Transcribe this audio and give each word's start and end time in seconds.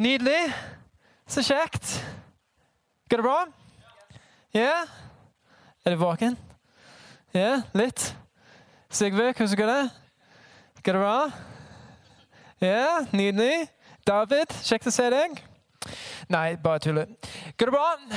Nydelig. 0.00 0.54
Så 1.28 1.42
kjekt. 1.44 2.06
Går 3.10 3.16
det 3.20 3.24
bra? 3.24 3.40
Ja? 4.54 4.86
Er 5.84 5.92
du 5.92 5.96
våken? 6.00 6.38
Ja, 7.34 7.60
litt? 7.76 8.16
Sigve, 8.88 9.26
hvordan 9.36 9.56
går 9.60 9.68
det? 9.68 9.90
Går 10.84 10.96
det 10.96 11.02
bra? 11.02 11.18
Ja, 12.64 13.02
nydelig. 13.12 13.68
David, 14.08 14.54
kjekt 14.64 14.88
å 14.88 14.94
se 14.94 15.10
deg. 15.12 15.36
Nei, 16.32 16.56
bare 16.64 16.80
tuller. 16.80 17.12
Går 17.60 17.68
det 17.68 17.76
bra? 17.76 18.16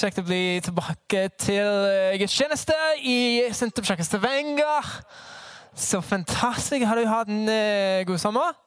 Kjekt 0.00 0.18
å 0.18 0.26
bli 0.26 0.58
tilbake 0.66 1.28
til 1.38 1.86
eh, 1.92 2.18
gudstjeneste 2.24 2.74
i 3.06 3.46
Sentrum 3.54 4.02
Stavanger. 4.02 4.92
Så 5.78 6.02
fantastisk. 6.02 6.90
Har 6.90 6.98
du 6.98 7.06
hatt 7.06 7.30
en 7.30 7.46
uh, 7.46 8.02
god 8.10 8.18
sommer? 8.18 8.58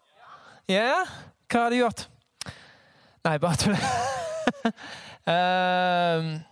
Ja? 0.67 1.05
Hva 1.45 1.59
har 1.59 1.69
du 1.69 1.77
gjort? 1.77 2.07
Nei, 3.25 3.37
bare 3.37 3.75
um, 5.29 6.43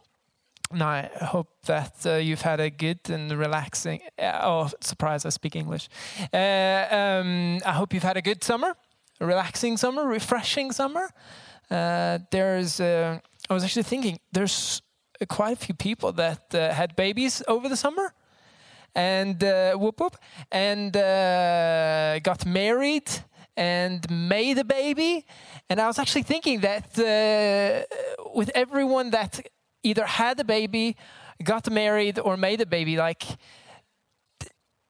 no, 0.77 0.85
I 0.85 1.09
hope 1.31 1.49
that 1.65 2.05
uh, 2.05 2.17
you've 2.17 2.43
had 2.43 2.59
a 2.59 2.69
good 2.69 3.09
and 3.09 3.31
relaxing. 3.31 4.01
Uh, 4.19 4.39
oh, 4.43 4.69
surprise! 4.81 5.25
I 5.25 5.29
speak 5.29 5.55
English. 5.55 5.89
Uh, 6.31 6.85
um, 6.91 7.59
I 7.65 7.71
hope 7.71 7.93
you've 7.93 8.03
had 8.03 8.17
a 8.17 8.21
good 8.21 8.43
summer, 8.43 8.75
a 9.19 9.25
relaxing 9.25 9.77
summer, 9.77 10.07
refreshing 10.07 10.71
summer. 10.71 11.09
Uh, 11.71 12.19
there's. 12.29 12.79
Uh, 12.79 13.19
I 13.49 13.53
was 13.53 13.63
actually 13.63 13.83
thinking 13.83 14.19
there's 14.31 14.83
quite 15.27 15.53
a 15.53 15.65
few 15.65 15.73
people 15.73 16.11
that 16.13 16.53
uh, 16.53 16.71
had 16.71 16.95
babies 16.95 17.41
over 17.47 17.67
the 17.67 17.77
summer, 17.77 18.13
and 18.93 19.41
whoop 19.75 19.99
whoop, 19.99 20.17
and 20.51 20.93
got 22.23 22.45
married 22.45 23.09
and 23.55 24.09
made 24.09 24.57
a 24.57 24.63
baby. 24.63 25.25
And 25.69 25.79
I 25.79 25.87
was 25.87 25.99
actually 25.99 26.23
thinking 26.23 26.61
that 26.61 26.97
uh, 26.99 28.29
with 28.33 28.49
everyone 28.55 29.11
that 29.11 29.39
either 29.83 30.05
had 30.05 30.39
a 30.39 30.43
baby, 30.43 30.95
got 31.43 31.69
married, 31.69 32.19
or 32.19 32.37
made 32.37 32.61
a 32.61 32.65
baby, 32.65 32.97
like 32.97 33.23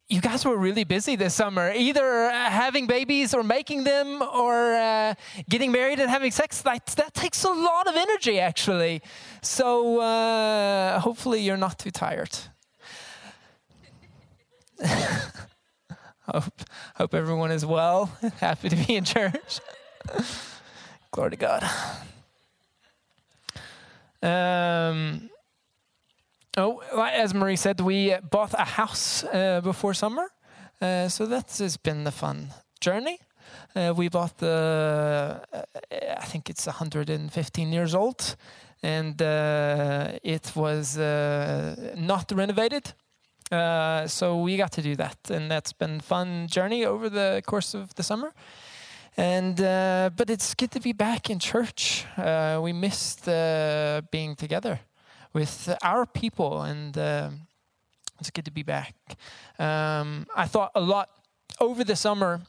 you 0.09 0.21
guys 0.21 0.45
were 0.45 0.57
really 0.57 0.83
busy 0.83 1.15
this 1.15 1.33
summer, 1.33 1.71
either 1.73 2.25
uh, 2.25 2.49
having 2.49 2.85
babies 2.85 3.33
or 3.33 3.41
making 3.41 3.83
them 3.83 4.21
or 4.21 4.75
uh, 4.75 5.15
getting 5.49 5.71
married 5.71 5.99
and 5.99 6.09
having 6.09 6.31
sex. 6.31 6.63
Like, 6.65 6.85
that 6.95 7.13
takes 7.13 7.43
a 7.43 7.49
lot 7.49 7.87
of 7.87 7.95
energy, 7.95 8.39
actually. 8.39 9.01
So 9.41 9.99
uh, 9.99 10.99
hopefully 10.99 11.41
you're 11.41 11.57
not 11.57 11.79
too 11.79 11.91
tired. 11.91 12.37
hope, 16.25 16.61
hope 16.95 17.13
everyone 17.13 17.51
is 17.51 17.65
well, 17.65 18.11
happy 18.39 18.69
to 18.69 18.75
be 18.75 18.95
in 18.95 19.03
church. 19.03 19.59
Glory 21.11 21.31
to 21.31 21.37
God. 21.37 21.63
Um, 24.21 25.29
oh, 26.57 26.81
as 27.11 27.33
Marie 27.33 27.57
said, 27.57 27.81
we 27.81 28.15
bought 28.31 28.53
a 28.53 28.65
house 28.65 29.23
uh, 29.25 29.61
before 29.61 29.93
summer, 29.93 30.29
uh, 30.81 31.09
so 31.09 31.25
that 31.25 31.57
has 31.57 31.77
been 31.77 32.03
the 32.03 32.11
fun 32.11 32.49
journey. 32.79 33.19
Uh, 33.75 33.93
we 33.95 34.07
bought 34.07 34.37
the, 34.37 35.41
uh, 35.51 35.61
I 36.19 36.25
think 36.25 36.49
it's 36.49 36.65
115 36.65 37.71
years 37.71 37.93
old, 37.93 38.35
and 38.81 39.21
uh, 39.21 40.11
it 40.23 40.51
was 40.55 40.97
uh, 40.97 41.93
not 41.97 42.31
renovated. 42.31 42.93
So 44.07 44.41
we 44.41 44.57
got 44.57 44.71
to 44.71 44.81
do 44.81 44.95
that, 44.95 45.17
and 45.29 45.49
that's 45.49 45.73
been 45.73 45.97
a 45.99 46.01
fun 46.01 46.47
journey 46.47 46.85
over 46.85 47.09
the 47.09 47.41
course 47.45 47.73
of 47.73 47.93
the 47.95 48.03
summer. 48.03 48.33
And 49.15 49.61
uh, 49.61 50.09
but 50.15 50.29
it's 50.29 50.55
good 50.55 50.71
to 50.71 50.79
be 50.79 50.91
back 50.91 51.29
in 51.29 51.37
church. 51.37 52.05
Uh, 52.17 52.59
we 52.63 52.73
missed 52.73 53.27
uh, 53.27 54.01
being 54.09 54.35
together 54.35 54.79
with 55.33 55.75
our 55.83 56.05
people, 56.05 56.63
and 56.63 56.97
uh, 56.97 57.29
it's 58.19 58.31
good 58.31 58.45
to 58.45 58.51
be 58.51 58.63
back. 58.63 58.95
Um, 59.59 60.25
I 60.35 60.47
thought 60.47 60.71
a 60.73 60.81
lot 60.81 61.09
over 61.59 61.83
the 61.83 61.95
summer. 61.95 62.41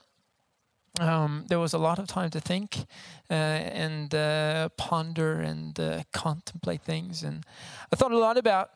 Um, 1.01 1.45
there 1.49 1.59
was 1.59 1.75
a 1.75 1.79
lot 1.79 1.99
of 1.99 2.07
time 2.07 2.31
to 2.31 2.41
think 2.41 2.87
uh, 3.29 3.35
and 3.35 4.15
uh, 4.15 4.69
ponder 4.77 5.41
and 5.41 5.79
contemplate 6.13 6.83
things, 6.83 7.23
and 7.23 7.45
I 7.93 7.97
thought 7.97 8.13
a 8.13 8.19
lot 8.19 8.39
about 8.39 8.71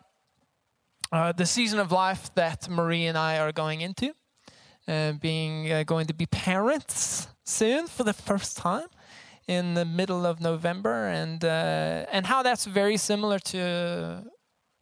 the 1.10 1.46
season 1.46 1.78
of 1.78 1.92
life 1.92 2.34
that 2.34 2.68
Marie 2.68 3.06
and 3.06 3.16
I 3.16 3.38
are 3.38 3.52
going 3.52 3.80
into. 3.80 4.14
Uh, 4.88 5.12
being 5.12 5.70
uh, 5.70 5.82
going 5.82 6.06
to 6.06 6.14
be 6.14 6.24
parents 6.24 7.28
soon 7.44 7.86
for 7.86 8.04
the 8.04 8.14
first 8.14 8.56
time 8.56 8.86
in 9.46 9.74
the 9.74 9.84
middle 9.84 10.24
of 10.24 10.40
November, 10.40 11.08
and 11.08 11.44
uh, 11.44 12.06
and 12.10 12.24
how 12.24 12.42
that's 12.42 12.64
very 12.64 12.96
similar 12.96 13.38
to 13.38 14.24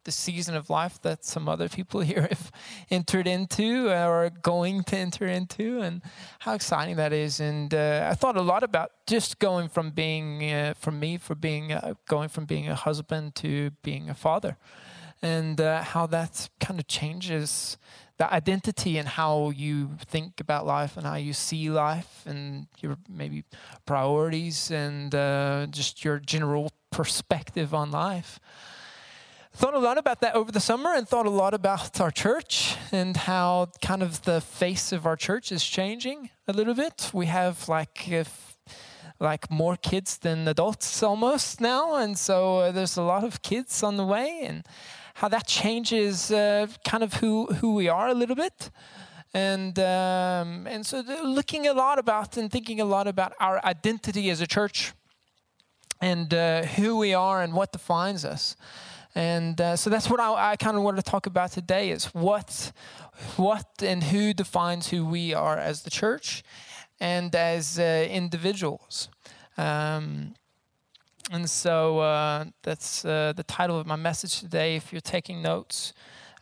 the 0.05 0.11
season 0.13 0.55
of 0.55 0.69
life 0.69 1.01
that 1.01 1.25
some 1.25 1.49
other 1.49 1.67
people 1.67 1.99
here 2.11 2.21
have 2.21 2.51
entered 2.89 3.27
into 3.27 3.89
or 3.89 4.25
are 4.25 4.29
going 4.29 4.81
to 4.83 4.95
enter 4.95 5.25
into, 5.25 5.81
and 5.81 6.01
how 6.39 6.53
exciting 6.53 6.95
that 6.95 7.11
is. 7.11 7.41
And 7.41 7.73
uh, 7.73 8.07
I 8.09 8.15
thought 8.15 8.37
a 8.37 8.41
lot 8.41 8.63
about 8.63 8.91
just 9.07 9.39
going 9.39 9.67
from 9.67 9.91
being, 9.91 10.49
uh, 10.49 10.73
from 10.79 11.01
me, 11.01 11.17
for 11.17 11.35
being 11.35 11.73
uh, 11.73 11.95
going 12.07 12.29
from 12.29 12.45
being 12.45 12.69
a 12.69 12.75
husband 12.75 13.35
to 13.35 13.71
being 13.83 14.09
a 14.09 14.13
father, 14.15 14.55
and 15.21 15.59
how 15.59 16.05
that 16.07 16.49
kind 16.59 16.79
of 16.79 16.87
changes 16.87 17.77
that 18.17 18.31
identity 18.31 18.97
and 18.97 19.07
how 19.07 19.51
you 19.51 19.91
think 20.05 20.39
about 20.39 20.65
life 20.65 20.97
and 20.97 21.05
how 21.05 21.15
you 21.15 21.33
see 21.33 21.69
life 21.69 22.23
and 22.25 22.67
your 22.79 22.97
maybe 23.07 23.43
priorities 23.85 24.71
and 24.71 25.13
uh, 25.13 25.67
just 25.69 26.03
your 26.03 26.19
general 26.19 26.71
perspective 26.91 27.73
on 27.73 27.91
life. 27.91 28.39
Thought 29.53 29.75
a 29.75 29.79
lot 29.79 29.97
about 29.97 30.21
that 30.21 30.35
over 30.35 30.51
the 30.51 30.59
summer 30.59 30.93
and 30.93 31.07
thought 31.07 31.25
a 31.25 31.31
lot 31.31 31.53
about 31.53 31.99
our 31.99 32.11
church 32.11 32.75
and 32.91 33.15
how 33.17 33.69
kind 33.81 34.03
of 34.03 34.23
the 34.23 34.41
face 34.41 34.91
of 34.91 35.05
our 35.05 35.15
church 35.15 35.51
is 35.51 35.63
changing 35.63 36.29
a 36.47 36.53
little 36.53 36.75
bit. 36.75 37.11
We 37.13 37.27
have 37.27 37.67
like 37.67 38.11
if, 38.11 38.57
like 39.19 39.49
more 39.49 39.75
kids 39.75 40.17
than 40.17 40.47
adults 40.47 41.01
almost 41.01 41.59
now, 41.59 41.95
and 41.95 42.17
so 42.19 42.59
uh, 42.59 42.71
there's 42.71 42.97
a 42.97 43.01
lot 43.01 43.23
of 43.23 43.41
kids 43.41 43.81
on 43.81 43.97
the 43.97 44.05
way 44.05 44.41
and 44.43 44.63
how 45.17 45.27
that 45.27 45.47
changes 45.47 46.31
uh, 46.31 46.67
kind 46.87 47.03
of 47.03 47.15
who 47.15 47.47
who 47.59 47.73
we 47.73 47.89
are 47.89 48.07
a 48.07 48.13
little 48.13 48.35
bit. 48.35 48.69
And 49.33 49.77
um, 49.79 50.67
and 50.67 50.85
so 50.85 51.03
looking 51.23 51.67
a 51.67 51.73
lot 51.73 51.97
about 51.97 52.37
and 52.37 52.51
thinking 52.51 52.79
a 52.81 52.85
lot 52.85 53.07
about 53.07 53.33
our 53.39 53.59
identity 53.65 54.29
as 54.29 54.41
a 54.41 54.47
church 54.47 54.93
and 55.99 56.31
uh, 56.33 56.63
who 56.75 56.97
we 56.97 57.15
are 57.15 57.41
and 57.41 57.53
what 57.53 57.71
defines 57.71 58.25
us. 58.25 58.55
And 59.15 59.59
uh, 59.59 59.75
so 59.75 59.89
that's 59.89 60.07
what 60.07 60.19
I, 60.19 60.51
I 60.51 60.55
kind 60.55 60.77
of 60.77 60.83
want 60.83 60.97
to 60.97 61.03
talk 61.11 61.25
about 61.25 61.51
today 61.51 61.89
is 61.89 62.05
what 62.13 62.71
what 63.37 63.65
and 63.81 64.03
who 64.03 64.33
defines 64.33 64.89
who 64.89 65.03
we 65.03 65.33
are 65.33 65.57
as 65.57 65.81
the 65.81 65.89
church 65.89 66.43
and 66.99 67.35
as 67.35 67.79
uh, 67.79 68.07
individuals. 68.07 69.09
Um, 69.57 70.35
and 71.31 71.49
so 71.49 71.99
uh, 71.99 72.45
that's 72.63 73.03
uh, 73.03 73.33
the 73.35 73.43
title 73.43 73.79
of 73.79 73.85
my 73.85 73.95
message 73.95 74.39
today. 74.39 74.75
If 74.75 74.93
you're 74.93 75.01
taking 75.01 75.41
notes, 75.41 75.93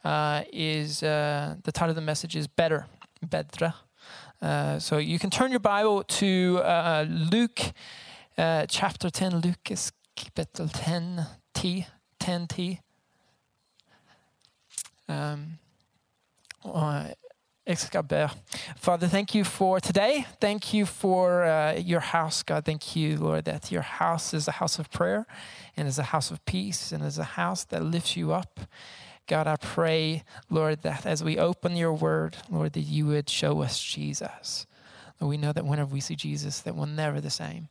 uh, 0.04 0.44
is 0.54 1.02
uh, 1.02 1.56
the 1.64 1.72
title 1.72 1.90
of 1.90 1.96
the 1.96 2.02
message 2.02 2.36
is 2.36 2.48
better, 2.48 2.86
Bedra. 3.26 3.74
Uh, 4.42 4.78
so 4.78 4.98
you 5.00 5.18
can 5.18 5.32
turn 5.32 5.50
your 5.50 5.60
Bible 5.60 6.04
to 6.04 6.60
uh, 6.64 7.06
Luke 7.10 7.60
chapter 8.38 9.10
10, 9.10 9.40
Lucas 9.40 9.92
kapitel 10.16 10.70
10, 10.72 11.26
T, 11.56 11.88
10 12.20 12.48
T. 12.48 12.80
Um, 17.68 18.30
Father, 18.78 19.08
thank 19.08 19.34
you 19.34 19.44
for 19.44 19.80
today. 19.80 20.28
Thank 20.40 20.72
you 20.72 20.86
for 20.86 21.46
uh, 21.46 21.74
your 21.74 22.00
house, 22.00 22.44
God. 22.44 22.64
Thank 22.64 22.96
you, 22.96 23.18
Lord, 23.18 23.46
that 23.46 23.72
your 23.72 23.82
house 23.82 24.36
is 24.36 24.48
a 24.48 24.52
house 24.52 24.78
of 24.78 24.92
prayer 24.92 25.26
and 25.76 25.88
is 25.88 25.98
a 25.98 26.04
house 26.04 26.30
of 26.30 26.46
peace 26.46 26.92
and 26.92 27.04
is 27.04 27.18
a 27.18 27.24
house 27.24 27.64
that 27.66 27.84
lifts 27.84 28.16
you 28.16 28.34
up. 28.34 28.60
God, 29.26 29.48
I 29.48 29.56
pray, 29.56 30.24
Lord, 30.48 30.84
that 30.84 31.08
as 31.08 31.24
we 31.24 31.40
open 31.40 31.76
your 31.76 31.94
word, 31.94 32.38
Lord, 32.52 32.74
that 32.74 32.82
you 32.82 33.08
would 33.08 33.30
show 33.30 33.64
us 33.64 33.82
Jesus. 33.82 34.68
Lord, 35.20 35.32
we 35.32 35.38
know 35.38 35.52
that 35.52 35.66
whenever 35.66 35.92
we 35.92 36.02
see 36.02 36.16
Jesus, 36.16 36.60
that 36.60 36.76
we're 36.76 36.86
never 36.86 37.20
the 37.20 37.32
same. 37.32 37.70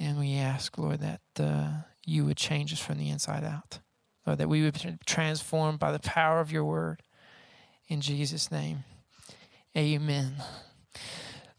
And 0.00 0.18
we 0.18 0.34
ask, 0.34 0.76
Lord, 0.76 1.00
that 1.00 1.20
uh, 1.38 1.68
you 2.04 2.24
would 2.24 2.36
change 2.36 2.72
us 2.72 2.80
from 2.80 2.98
the 2.98 3.10
inside 3.10 3.44
out. 3.44 3.78
Lord, 4.26 4.38
that 4.38 4.48
we 4.48 4.62
would 4.62 4.74
be 4.74 4.98
transformed 5.06 5.78
by 5.78 5.92
the 5.92 6.00
power 6.00 6.40
of 6.40 6.50
your 6.50 6.64
word. 6.64 7.04
In 7.86 8.00
Jesus' 8.00 8.50
name. 8.50 8.82
Amen. 9.76 10.34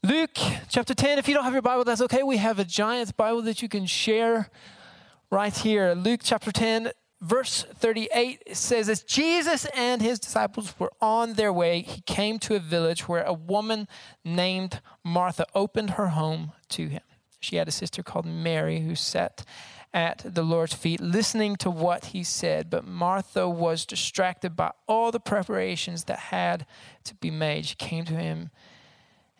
Luke 0.03 0.37
chapter 0.67 0.93
10. 0.93 1.17
If 1.17 1.29
you 1.29 1.33
don't 1.33 1.45
have 1.45 1.53
your 1.53 1.61
Bible, 1.61 1.85
that's 1.85 2.01
okay. 2.01 2.23
We 2.23 2.37
have 2.37 2.59
a 2.59 2.65
giant 2.65 3.15
Bible 3.15 3.41
that 3.43 3.61
you 3.61 3.69
can 3.69 3.85
share 3.85 4.49
right 5.31 5.55
here. 5.55 5.93
Luke 5.93 6.19
chapter 6.21 6.51
10, 6.51 6.91
verse 7.21 7.65
38 7.75 8.57
says, 8.57 8.89
As 8.89 9.03
Jesus 9.03 9.65
and 9.73 10.01
his 10.01 10.19
disciples 10.19 10.73
were 10.77 10.91
on 10.99 11.35
their 11.35 11.53
way, 11.53 11.83
he 11.83 12.01
came 12.01 12.37
to 12.39 12.55
a 12.55 12.59
village 12.59 13.07
where 13.07 13.23
a 13.23 13.31
woman 13.31 13.87
named 14.25 14.81
Martha 15.05 15.45
opened 15.55 15.91
her 15.91 16.07
home 16.07 16.51
to 16.69 16.87
him. 16.87 17.03
She 17.39 17.55
had 17.55 17.69
a 17.69 17.71
sister 17.71 18.03
called 18.03 18.25
Mary 18.25 18.81
who 18.81 18.93
sat 18.93 19.45
at 19.93 20.23
the 20.23 20.43
Lord's 20.43 20.73
feet, 20.73 21.01
listening 21.01 21.55
to 21.57 21.69
what 21.69 22.05
he 22.05 22.23
said. 22.23 22.69
But 22.69 22.85
Martha 22.85 23.47
was 23.49 23.85
distracted 23.85 24.55
by 24.55 24.71
all 24.87 25.11
the 25.11 25.19
preparations 25.19 26.05
that 26.05 26.19
had 26.19 26.65
to 27.03 27.15
be 27.15 27.31
made. 27.31 27.65
She 27.65 27.75
came 27.75 28.05
to 28.05 28.13
him 28.13 28.51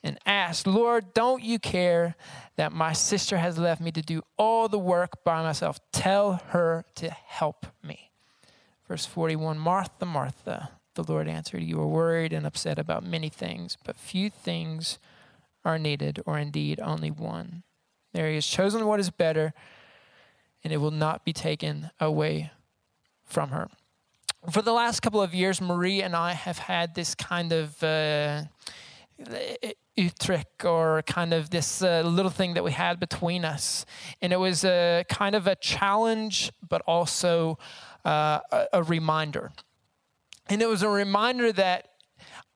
and 0.04 0.20
asked, 0.26 0.68
Lord, 0.68 1.14
don't 1.14 1.44
you 1.44 1.60
care 1.60 2.16
that 2.56 2.74
my 2.74 2.94
sister 2.94 3.38
has 3.38 3.58
left 3.58 3.82
me 3.82 3.92
to 3.92 4.02
do 4.02 4.24
all 4.38 4.68
the 4.68 4.80
work 4.80 5.24
by 5.24 5.42
myself? 5.42 5.80
Tell 5.92 6.42
her 6.50 6.86
to 6.96 7.10
help 7.10 7.68
me. 7.84 8.12
Verse 8.88 9.06
41 9.06 9.58
Martha, 9.58 10.06
Martha, 10.06 10.72
the 10.96 11.04
Lord 11.04 11.28
answered, 11.28 11.64
You 11.64 11.80
are 11.80 11.88
worried 11.88 12.34
and 12.34 12.46
upset 12.46 12.78
about 12.78 13.06
many 13.06 13.30
things, 13.30 13.78
but 13.86 13.96
few 13.96 14.30
things 14.30 15.00
are 15.64 15.80
needed, 15.80 16.20
or 16.26 16.38
indeed 16.38 16.80
only 16.82 17.12
one. 17.12 17.64
Mary 18.14 18.36
has 18.36 18.46
chosen 18.46 18.86
what 18.86 19.00
is 19.00 19.10
better, 19.10 19.54
and 20.64 20.72
it 20.74 20.78
will 20.78 20.92
not 20.92 21.26
be 21.26 21.34
taken 21.34 21.92
away 22.00 22.52
from 23.24 23.50
her. 23.50 23.70
For 24.50 24.62
the 24.62 24.74
last 24.74 25.02
couple 25.02 25.22
of 25.22 25.34
years, 25.34 25.62
Marie 25.62 26.02
and 26.02 26.16
I 26.16 26.34
have 26.34 26.58
had 26.58 26.96
this 26.96 27.16
kind 27.16 27.52
of. 27.52 27.82
Uh, 27.84 28.44
Utrecht 29.96 30.64
or 30.64 31.04
kind 31.04 31.34
of 31.34 31.50
this 31.50 31.82
uh, 31.82 32.02
little 32.06 32.32
thing 32.32 32.54
that 32.54 32.64
we 32.64 32.72
had 32.72 33.00
between 33.00 33.44
us. 33.46 33.86
And 34.22 34.32
it 34.34 34.38
was 34.38 34.64
a 34.64 35.06
kind 35.10 35.36
of 35.36 35.48
a 35.48 35.56
challenge, 35.56 36.52
but 36.68 36.82
also 36.88 37.58
uh, 38.06 38.40
a, 38.52 38.68
a 38.74 38.84
reminder. 38.84 39.52
And 40.48 40.62
it 40.62 40.68
was 40.68 40.82
a 40.82 40.90
reminder 40.90 41.52
that 41.54 41.90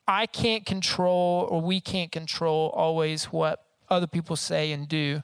I 0.07 0.25
can't 0.27 0.65
control 0.65 1.47
or 1.49 1.61
we 1.61 1.81
can't 1.81 2.11
control 2.11 2.69
always 2.69 3.25
what 3.25 3.63
other 3.89 4.07
people 4.07 4.35
say 4.35 4.71
and 4.71 4.87
do, 4.87 5.21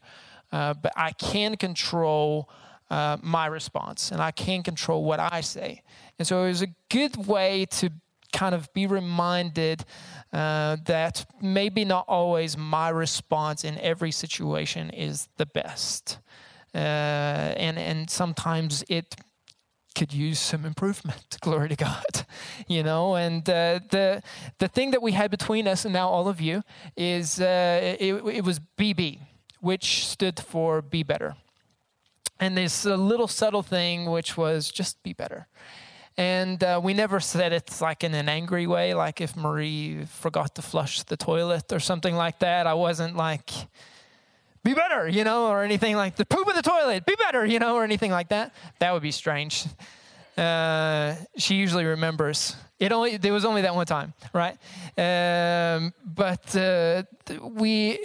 uh, 0.51 0.73
but 0.73 0.91
I 0.95 1.11
can 1.11 1.55
control 1.55 2.49
uh, 2.91 3.17
my 3.23 3.45
response 3.45 4.11
and 4.11 4.21
I 4.21 4.31
can't 4.31 4.65
control 4.65 5.05
what 5.05 5.19
I 5.19 5.39
say. 5.41 5.81
And 6.19 6.27
so 6.27 6.43
it 6.43 6.49
was 6.49 6.61
a 6.61 6.67
good 6.89 7.25
way 7.25 7.65
to 7.77 7.89
kind 8.33 8.53
of 8.53 8.71
be 8.73 8.85
reminded 8.85 9.85
uh, 10.33 10.75
that 10.85 11.25
maybe 11.41 11.85
not 11.85 12.05
always 12.07 12.57
my 12.57 12.89
response 12.89 13.63
in 13.63 13.77
every 13.79 14.11
situation 14.11 14.89
is 14.89 15.29
the 15.37 15.45
best. 15.45 16.19
Uh, 16.75 16.77
and, 16.77 17.79
and 17.79 18.09
sometimes 18.09 18.83
it 18.89 19.15
could 19.95 20.13
use 20.13 20.39
some 20.39 20.65
improvement. 20.65 21.37
Glory 21.41 21.69
to 21.69 21.75
God, 21.77 22.25
you 22.67 22.83
know. 22.83 23.15
And 23.15 23.49
uh, 23.49 23.79
the 23.89 24.21
the 24.59 24.67
thing 24.67 24.91
that 24.91 25.01
we 25.01 25.11
had 25.11 25.31
between 25.31 25.67
us 25.67 25.85
and 25.85 25.93
now 25.93 26.07
all 26.09 26.27
of 26.27 26.39
you 26.39 26.63
is 26.95 27.41
uh, 27.41 27.95
it, 27.99 28.25
it, 28.25 28.43
was 28.45 28.59
BB, 28.77 29.19
which 29.59 30.07
stood 30.07 30.39
for 30.39 30.81
be 30.81 31.03
better. 31.03 31.35
And 32.41 32.57
this 32.57 32.85
little 32.85 33.27
subtle 33.27 33.61
thing, 33.61 34.09
which 34.09 34.35
was 34.35 34.71
just 34.71 35.01
be 35.03 35.13
better. 35.13 35.47
And 36.17 36.61
uh, 36.63 36.81
we 36.83 36.95
never 36.95 37.19
said 37.19 37.53
it 37.53 37.79
like 37.79 38.03
in 38.03 38.15
an 38.15 38.27
angry 38.27 38.65
way, 38.65 38.95
like 38.95 39.21
if 39.21 39.35
Marie 39.37 40.05
forgot 40.05 40.55
to 40.55 40.63
flush 40.63 41.03
the 41.03 41.15
toilet 41.15 41.71
or 41.71 41.79
something 41.79 42.15
like 42.15 42.39
that. 42.39 42.65
I 42.65 42.73
wasn't 42.73 43.15
like, 43.15 43.51
be 44.63 44.73
better, 44.73 45.07
you 45.07 45.23
know, 45.23 45.47
or 45.47 45.63
anything 45.63 45.95
like 45.95 46.15
the 46.15 46.25
poop 46.25 46.49
in 46.49 46.55
the 46.55 46.61
toilet, 46.63 47.05
be 47.05 47.15
better, 47.15 47.45
you 47.45 47.59
know, 47.59 47.75
or 47.75 47.83
anything 47.83 48.11
like 48.11 48.29
that. 48.29 48.53
That 48.79 48.91
would 48.91 49.03
be 49.03 49.11
strange. 49.11 49.65
Uh, 50.35 51.15
she 51.37 51.55
usually 51.55 51.85
remembers. 51.85 52.55
It 52.79 52.91
only 52.91 53.17
there 53.17 53.33
was 53.33 53.45
only 53.45 53.61
that 53.61 53.75
one 53.75 53.85
time, 53.85 54.13
right? 54.33 54.57
Um, 54.97 55.93
but 56.03 56.55
uh, 56.55 57.03
we 57.39 57.99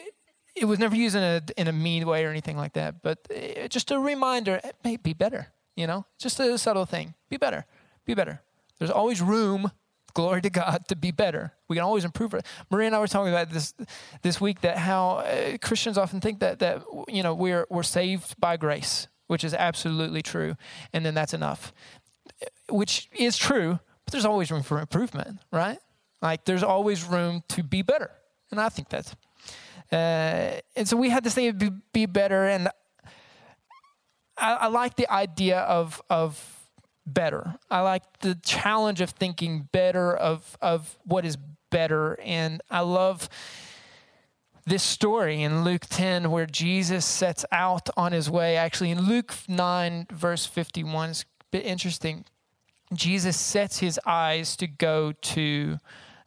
it 0.57 0.65
was 0.65 0.79
never 0.79 0.97
used 0.97 1.15
in 1.15 1.23
a 1.23 1.43
in 1.57 1.69
a 1.69 1.73
mean 1.73 2.07
way 2.07 2.25
or 2.25 2.31
anything 2.31 2.57
like 2.57 2.73
that. 2.75 3.03
But 3.03 3.19
uh, 3.31 3.69
just 3.69 3.91
a 3.91 3.99
reminder, 3.99 4.61
hey, 4.83 4.97
be 4.97 5.13
better, 5.13 5.49
you 5.77 5.87
know, 5.87 6.07
just 6.19 6.41
a 6.41 6.59
subtle 6.59 6.87
thing, 6.87 7.15
be 7.29 7.37
better 7.37 7.67
be 8.07 8.15
better. 8.15 8.41
There's 8.79 8.91
always 8.91 9.21
room, 9.21 9.73
glory 10.15 10.41
to 10.43 10.51
God, 10.51 10.87
to 10.89 10.97
be 10.97 11.11
better. 11.11 11.53
We 11.69 11.77
can 11.77 11.85
always 11.85 12.05
improve 12.05 12.33
it. 12.33 12.47
Maria 12.71 12.87
and 12.87 12.97
I 12.97 13.01
were 13.01 13.09
talking 13.09 13.33
about 13.33 13.51
this 13.51 13.75
this 14.23 14.41
week 14.41 14.63
that 14.63 14.79
how 14.79 15.19
uh, 15.19 15.59
Christians 15.61 15.99
often 15.99 16.21
think 16.21 16.41
that 16.41 16.61
that 16.61 16.83
you 17.09 17.23
know 17.23 17.35
we're 17.35 17.67
we're 17.69 17.83
saved 17.83 18.41
by 18.41 18.57
grace, 18.57 19.09
which 19.27 19.45
is 19.45 19.53
absolutely 19.53 20.23
true, 20.23 20.57
and 20.93 21.05
then 21.05 21.15
that's 21.15 21.35
enough, 21.35 21.75
which 22.71 23.11
is 23.13 23.37
true. 23.37 23.81
But 24.05 24.13
there's 24.13 24.25
always 24.25 24.53
room 24.53 24.63
for 24.63 24.81
improvement, 24.81 25.41
right? 25.53 25.79
Like 26.23 26.45
there's 26.45 26.63
always 26.63 27.05
room 27.05 27.43
to 27.49 27.63
be 27.63 27.83
better, 27.83 28.11
and 28.51 28.61
I 28.61 28.71
think 28.71 28.89
that's. 28.89 29.15
Uh, 29.91 30.61
and 30.75 30.87
so 30.87 30.97
we 30.97 31.11
had 31.11 31.25
this 31.25 31.35
thing 31.35 31.57
be, 31.57 31.71
be 31.93 32.07
better, 32.07 32.47
and 32.47 32.69
I, 34.37 34.53
I 34.53 34.67
like 34.67 34.97
the 34.97 35.11
idea 35.11 35.61
of 35.61 36.03
of 36.11 36.69
better. 37.07 37.55
I 37.71 37.81
like 37.81 38.03
the 38.21 38.35
challenge 38.35 39.01
of 39.01 39.11
thinking 39.11 39.69
better 39.73 40.15
of 40.15 40.57
of 40.61 40.99
what 41.05 41.25
is 41.25 41.37
better 41.71 42.19
and 42.21 42.63
I 42.71 42.81
love 42.81 43.29
this 44.67 44.83
story 44.83 45.43
in 45.43 45.63
Luke 45.63 45.87
10 45.89 46.31
where 46.31 46.47
Jesus 46.47 47.05
sets 47.05 47.45
out 47.53 47.89
on 47.97 48.13
his 48.13 48.29
way. 48.29 48.57
Actually, 48.57 48.91
in 48.91 49.03
Luke 49.03 49.33
9, 49.47 50.09
verse 50.11 50.45
51, 50.45 51.11
it's 51.11 51.23
a 51.23 51.25
bit 51.53 51.65
interesting. 51.65 52.25
Jesus 52.93 53.37
sets 53.37 53.79
his 53.79 54.01
eyes 54.05 54.57
to 54.57 54.67
go 54.67 55.13
to 55.13 55.79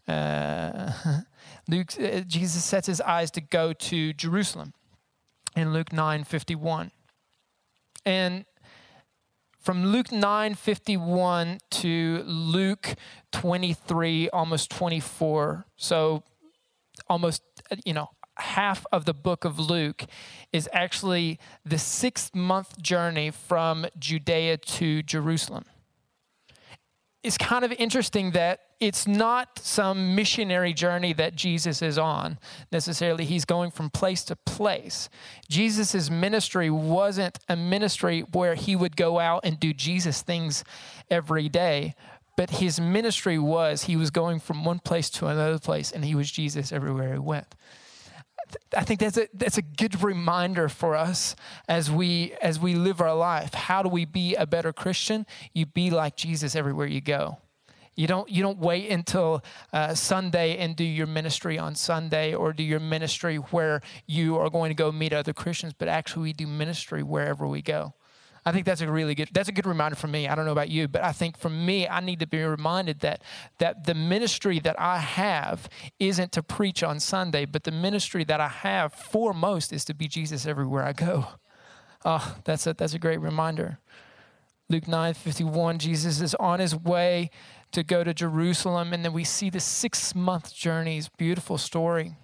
uh, 0.08 0.92
Luke. 1.70 1.94
Uh, 2.00 2.22
Jesus 2.22 2.64
sets 2.64 2.88
his 2.88 3.02
eyes 3.02 3.32
to 3.32 3.42
go 3.42 3.74
to 3.74 4.14
Jerusalem 4.14 4.74
in 5.56 5.74
Luke 5.74 5.94
9, 5.94 6.24
51. 6.24 6.92
And 8.06 8.46
from 9.60 9.86
Luke 9.86 10.08
9:51 10.08 11.60
to 11.70 12.24
Luke 12.26 12.96
23 13.32 14.30
almost 14.30 14.72
24 14.72 15.66
so 15.76 16.24
almost 17.08 17.44
you 17.86 17.94
know 17.94 18.08
half 18.38 18.86
of 18.92 19.04
the 19.04 19.14
book 19.14 19.44
of 19.44 19.60
Luke 19.60 20.06
is 20.54 20.70
actually 20.72 21.38
the 21.66 21.78
6 21.78 22.32
month 22.34 22.82
journey 22.82 23.32
from 23.32 23.86
Judea 24.00 24.58
to 24.58 25.04
Jerusalem 25.04 25.66
it's 27.22 27.38
kind 27.38 27.66
of 27.66 27.72
interesting 27.74 28.32
that 28.32 28.62
it's 28.80 29.06
not 29.06 29.60
some 29.60 30.16
missionary 30.16 30.72
journey 30.72 31.12
that 31.14 31.36
Jesus 31.36 31.82
is 31.82 31.98
on 31.98 32.40
necessarily. 32.72 33.26
He's 33.26 33.44
going 33.44 33.72
from 33.72 33.90
place 33.90 34.24
to 34.26 34.38
place. 34.38 35.10
Jesus' 35.50 36.10
ministry 36.10 36.70
wasn't 36.70 37.38
a 37.50 37.58
ministry 37.58 38.22
where 38.22 38.56
he 38.56 38.76
would 38.76 38.96
go 38.96 39.20
out 39.20 39.42
and 39.44 39.60
do 39.60 39.74
Jesus 39.74 40.22
things 40.22 40.64
every 41.10 41.50
day, 41.50 41.94
but 42.38 42.52
his 42.52 42.80
ministry 42.80 43.38
was 43.38 43.84
he 43.84 43.98
was 43.98 44.12
going 44.12 44.40
from 44.40 44.64
one 44.64 44.80
place 44.80 45.10
to 45.10 45.28
another 45.28 45.60
place 45.60 45.92
and 45.92 46.06
he 46.06 46.16
was 46.16 46.32
Jesus 46.32 46.72
everywhere 46.72 47.14
he 47.14 47.20
went. 47.20 47.54
I 48.76 48.84
think 48.84 49.00
that's 49.00 49.18
a 49.18 49.28
that's 49.34 49.58
a 49.58 49.62
good 49.62 50.02
reminder 50.04 50.70
for 50.70 50.96
us 50.96 51.36
as 51.68 51.92
we 51.92 52.34
as 52.42 52.60
we 52.60 52.76
live 52.76 53.02
our 53.02 53.16
life. 53.16 53.54
How 53.54 53.84
do 53.84 53.90
we 53.90 54.06
be 54.06 54.36
a 54.36 54.46
better 54.46 54.74
Christian? 54.74 55.26
You 55.54 55.66
be 55.66 55.90
like 55.90 56.16
Jesus 56.16 56.56
everywhere 56.56 56.88
you 56.88 57.02
go. 57.02 57.38
You 57.96 58.08
don't 58.08 58.30
you 58.30 58.42
don't 58.42 58.60
wait 58.60 58.90
until 58.90 59.44
uh, 59.74 59.94
Sunday 59.94 60.58
and 60.58 60.76
do 60.76 60.86
your 60.86 61.08
ministry 61.08 61.58
on 61.60 61.76
Sunday 61.76 62.34
or 62.34 62.54
do 62.54 62.64
your 62.64 62.80
ministry 62.80 63.36
where 63.36 63.82
you 64.08 64.38
are 64.38 64.50
going 64.50 64.70
to 64.70 64.76
go 64.76 64.92
meet 64.92 65.12
other 65.12 65.34
Christians, 65.34 65.74
but 65.78 65.88
actually 65.88 66.24
we 66.24 66.34
do 66.34 66.48
ministry 66.48 67.04
wherever 67.04 67.46
we 67.46 67.62
go. 67.62 67.94
I 68.50 68.52
think 68.52 68.66
that's 68.66 68.82
a 68.82 68.92
really 68.92 69.14
good 69.14 69.30
that's 69.32 69.48
a 69.48 69.52
good 69.52 69.68
reminder 69.68 69.96
for 69.96 70.08
me. 70.08 70.28
I 70.28 70.34
don't 70.34 70.46
know 70.46 70.52
about 70.52 70.70
you, 70.70 70.88
but 70.88 71.04
I 71.04 71.12
think 71.12 71.38
for 71.38 71.50
me, 71.50 71.88
I 71.88 72.00
need 72.00 72.20
to 72.20 72.28
be 72.28 72.42
reminded 72.44 73.02
that 73.02 73.22
that 73.60 73.86
the 73.86 73.94
ministry 73.94 74.60
that 74.60 74.80
I 74.80 74.98
have 74.98 75.70
isn't 76.00 76.32
to 76.32 76.42
preach 76.42 76.82
on 76.82 77.00
Sunday, 77.00 77.46
but 77.46 77.64
the 77.64 77.72
ministry 77.72 78.24
that 78.24 78.42
I 78.42 78.48
have 78.48 78.92
foremost 78.92 79.72
is 79.72 79.86
to 79.86 79.94
be 79.94 80.08
Jesus 80.08 80.48
everywhere 80.48 80.84
I 80.84 80.94
go. 80.94 81.28
Oh, 82.04 82.38
that's 82.44 82.66
a 82.66 82.74
that's 82.74 82.96
a 82.96 83.00
great 83.00 83.22
reminder. 83.22 83.78
Luke 84.68 84.88
9 84.88 85.14
51, 85.14 85.78
Jesus 85.78 86.20
is 86.20 86.34
on 86.36 86.60
his 86.60 86.76
way 86.76 87.30
to 87.72 87.84
go 87.84 88.04
to 88.04 88.16
Jerusalem, 88.16 88.94
and 88.94 89.06
then 89.06 89.14
we 89.14 89.24
see 89.24 89.52
the 89.52 89.60
six 89.60 90.16
month 90.16 90.56
journey's 90.56 91.08
beautiful 91.08 91.60
story. 91.60 92.16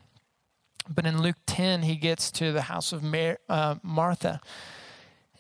But 0.90 1.06
in 1.06 1.22
Luke 1.22 1.38
10, 1.46 1.84
he 1.84 1.96
gets 1.96 2.32
to 2.32 2.52
the 2.52 2.64
house 2.64 2.92
of 2.92 3.04
Mar- 3.04 3.40
uh, 3.48 3.76
Martha. 3.84 4.42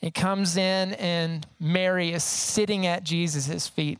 He 0.01 0.11
comes 0.11 0.57
in, 0.57 0.93
and 0.93 1.45
Mary 1.59 2.13
is 2.13 2.23
sitting 2.23 2.85
at 2.85 3.03
Jesus' 3.03 3.67
feet. 3.67 3.99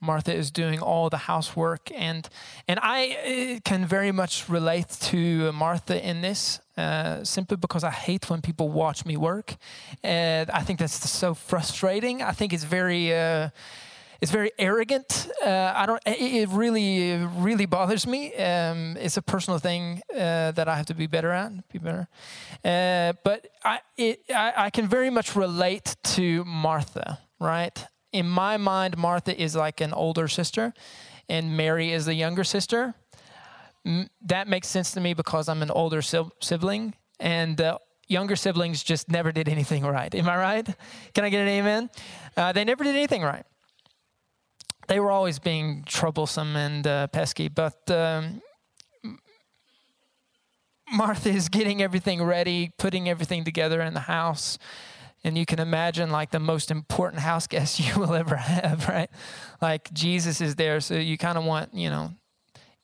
Martha 0.00 0.34
is 0.34 0.50
doing 0.50 0.80
all 0.80 1.10
the 1.10 1.18
housework, 1.18 1.90
and 1.94 2.28
and 2.66 2.80
I 2.82 3.56
uh, 3.56 3.60
can 3.64 3.84
very 3.84 4.12
much 4.12 4.48
relate 4.48 4.88
to 5.02 5.52
Martha 5.52 6.02
in 6.02 6.22
this, 6.22 6.60
uh, 6.78 7.22
simply 7.22 7.58
because 7.58 7.84
I 7.84 7.90
hate 7.90 8.30
when 8.30 8.40
people 8.40 8.70
watch 8.70 9.04
me 9.04 9.18
work, 9.18 9.56
and 10.02 10.50
I 10.50 10.62
think 10.62 10.78
that's 10.78 11.10
so 11.10 11.34
frustrating. 11.34 12.22
I 12.22 12.32
think 12.32 12.52
it's 12.52 12.64
very. 12.64 13.14
Uh, 13.14 13.50
it's 14.20 14.30
very 14.30 14.52
arrogant. 14.58 15.28
Uh, 15.44 15.72
I 15.74 15.86
don't. 15.86 16.02
It, 16.06 16.48
really, 16.50 17.16
really 17.38 17.66
bothers 17.66 18.06
me. 18.06 18.34
Um, 18.34 18.96
it's 18.98 19.16
a 19.16 19.22
personal 19.22 19.58
thing 19.58 20.02
uh, 20.12 20.52
that 20.52 20.68
I 20.68 20.76
have 20.76 20.86
to 20.86 20.94
be 20.94 21.06
better 21.06 21.30
at. 21.30 21.68
Be 21.72 21.78
better. 21.78 22.08
Uh, 22.64 23.14
but 23.24 23.46
I, 23.64 23.80
it, 23.96 24.24
I, 24.34 24.52
I 24.56 24.70
can 24.70 24.88
very 24.88 25.10
much 25.10 25.34
relate 25.34 25.96
to 26.16 26.44
Martha. 26.44 27.18
Right 27.38 27.86
in 28.12 28.28
my 28.28 28.56
mind, 28.56 28.98
Martha 28.98 29.40
is 29.40 29.54
like 29.54 29.80
an 29.80 29.92
older 29.92 30.28
sister, 30.28 30.74
and 31.28 31.56
Mary 31.56 31.92
is 31.92 32.06
the 32.06 32.14
younger 32.14 32.44
sister. 32.44 32.94
That 34.22 34.48
makes 34.48 34.68
sense 34.68 34.92
to 34.92 35.00
me 35.00 35.14
because 35.14 35.48
I'm 35.48 35.62
an 35.62 35.70
older 35.70 36.02
sibling, 36.02 36.94
and 37.18 37.56
the 37.56 37.78
younger 38.08 38.36
siblings 38.36 38.82
just 38.82 39.08
never 39.08 39.32
did 39.32 39.48
anything 39.48 39.84
right. 39.98 40.14
Am 40.14 40.28
I 40.28 40.36
right? 40.36 40.68
Can 41.14 41.24
I 41.24 41.28
get 41.28 41.40
an 41.40 41.48
amen? 41.48 41.90
Uh, 42.36 42.52
they 42.52 42.64
never 42.64 42.84
did 42.84 42.96
anything 42.96 43.22
right. 43.22 43.46
They 44.90 45.00
were 45.00 45.10
always 45.10 45.38
being 45.38 45.84
troublesome 45.86 46.56
and 46.56 46.86
uh, 46.86 47.06
pesky, 47.06 47.48
but 47.48 47.90
um, 47.90 48.42
Martha 50.92 51.30
is 51.30 51.48
getting 51.48 51.80
everything 51.80 52.22
ready, 52.22 52.72
putting 52.76 53.08
everything 53.08 53.44
together 53.44 53.80
in 53.80 53.94
the 53.94 54.00
house 54.00 54.58
and 55.22 55.36
you 55.36 55.46
can 55.46 55.58
imagine 55.58 56.10
like 56.10 56.30
the 56.30 56.40
most 56.40 56.70
important 56.70 57.22
house 57.22 57.46
guest 57.46 57.78
you 57.94 57.98
will 58.00 58.14
ever 58.14 58.36
have, 58.36 58.88
right? 58.88 59.10
Like 59.60 59.92
Jesus 59.92 60.40
is 60.40 60.56
there, 60.56 60.80
so 60.80 60.94
you 60.94 61.18
kind 61.18 61.38
of 61.38 61.44
want, 61.44 61.74
you 61.74 61.90
know, 61.90 62.12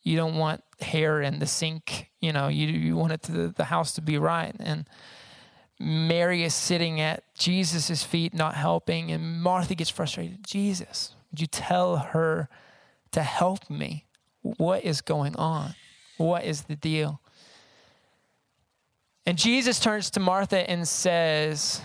you 0.03 0.17
don't 0.17 0.37
want 0.37 0.63
hair 0.81 1.21
in 1.21 1.41
the 1.41 1.47
sink, 1.47 2.11
you 2.21 2.33
know, 2.33 2.47
you 2.47 2.69
you 2.69 2.97
want 2.97 3.13
it 3.13 3.23
to 3.25 3.49
the 3.49 3.65
house 3.65 3.93
to 3.95 4.01
be 4.01 4.19
right. 4.19 4.55
And 4.61 4.89
Mary 5.81 6.45
is 6.45 6.55
sitting 6.55 7.01
at 7.01 7.25
Jesus' 7.35 8.05
feet, 8.05 8.33
not 8.33 8.55
helping, 8.55 9.11
and 9.11 9.43
Martha 9.43 9.75
gets 9.75 9.91
frustrated. 9.91 10.47
Jesus, 10.47 11.16
would 11.31 11.41
you 11.41 11.47
tell 11.47 11.97
her 11.97 12.49
to 13.13 13.23
help 13.23 13.69
me? 13.71 14.07
What 14.43 14.85
is 14.85 15.01
going 15.01 15.37
on? 15.37 15.75
What 16.17 16.45
is 16.45 16.63
the 16.63 16.77
deal? 16.77 17.21
And 19.27 19.37
Jesus 19.37 19.81
turns 19.81 20.11
to 20.11 20.21
Martha 20.21 20.69
and 20.71 20.87
says, 20.87 21.81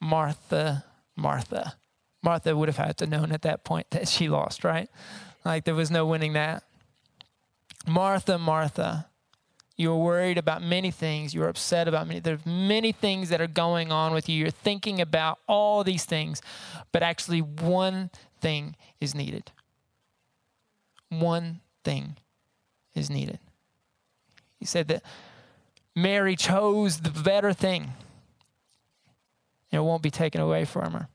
Martha, 0.00 0.84
Martha. 1.16 1.74
Martha 2.22 2.56
would 2.56 2.68
have 2.68 2.76
had 2.76 2.96
to 2.98 3.06
known 3.06 3.32
at 3.32 3.42
that 3.42 3.64
point 3.64 3.90
that 3.90 4.08
she 4.08 4.28
lost, 4.28 4.62
right? 4.64 4.88
Like 5.44 5.64
there 5.64 5.74
was 5.74 5.90
no 5.90 6.06
winning 6.06 6.34
that. 6.34 6.62
Martha, 7.86 8.38
Martha, 8.38 9.08
you're 9.76 9.96
worried 9.96 10.38
about 10.38 10.62
many 10.62 10.90
things. 10.90 11.32
You're 11.32 11.48
upset 11.48 11.86
about 11.88 12.06
many. 12.08 12.20
There's 12.20 12.44
many 12.44 12.92
things 12.92 13.28
that 13.28 13.40
are 13.40 13.46
going 13.46 13.92
on 13.92 14.12
with 14.12 14.28
you. 14.28 14.36
You're 14.36 14.50
thinking 14.50 15.00
about 15.00 15.38
all 15.46 15.84
these 15.84 16.04
things, 16.04 16.42
but 16.92 17.02
actually, 17.02 17.40
one 17.40 18.10
thing 18.40 18.76
is 19.00 19.14
needed. 19.14 19.50
One 21.08 21.60
thing 21.84 22.16
is 22.94 23.10
needed. 23.10 23.38
He 24.58 24.64
said 24.64 24.88
that 24.88 25.02
Mary 25.94 26.36
chose 26.36 27.00
the 27.00 27.10
better 27.10 27.52
thing 27.52 27.92
and 29.70 29.80
it 29.80 29.84
won't 29.84 30.02
be 30.02 30.10
taken 30.10 30.40
away 30.40 30.64
from 30.64 30.92
her. 30.92 31.08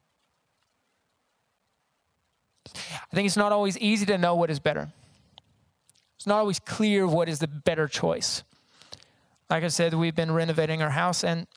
I 2.76 3.16
think 3.16 3.26
it's 3.28 3.38
not 3.38 3.52
always 3.52 3.78
easy 3.78 4.06
to 4.08 4.18
know 4.18 4.36
what 4.36 4.50
is 4.50 4.60
better. 4.60 4.90
It's 6.18 6.28
not 6.28 6.40
always 6.40 6.60
clear 6.60 7.06
what 7.06 7.28
is 7.30 7.40
the 7.40 7.48
better 7.48 7.88
choice. 7.88 8.44
Like 9.50 9.64
I 9.64 9.68
said, 9.68 9.94
we've 9.94 10.16
been 10.16 10.32
renovating 10.32 10.82
our 10.82 10.90
house, 10.90 11.24
and 11.24 11.48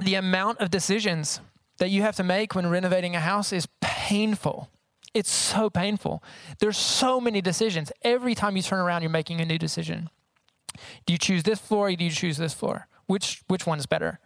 the 0.00 0.14
amount 0.14 0.60
of 0.60 0.70
decisions 0.70 1.40
that 1.80 1.90
you 1.90 2.02
have 2.02 2.14
to 2.16 2.22
make 2.22 2.54
when 2.54 2.68
renovating 2.68 3.16
a 3.16 3.20
house 3.20 3.52
is 3.52 3.66
painful. 3.80 4.70
It's 5.12 5.30
so 5.30 5.68
painful. 5.68 6.22
There's 6.60 6.76
so 6.76 7.20
many 7.20 7.40
decisions. 7.40 7.90
Every 8.02 8.34
time 8.34 8.56
you 8.56 8.62
turn 8.62 8.78
around, 8.78 9.02
you're 9.02 9.10
making 9.10 9.40
a 9.40 9.44
new 9.44 9.58
decision. 9.58 10.08
Do 11.06 11.12
you 11.12 11.18
choose 11.18 11.42
this 11.42 11.58
floor 11.58 11.88
or 11.88 11.96
do 11.96 12.04
you 12.04 12.10
choose 12.10 12.36
this 12.36 12.54
floor? 12.54 12.86
Which 13.06 13.42
which 13.48 13.66
one's 13.66 13.86
better? 13.86 14.20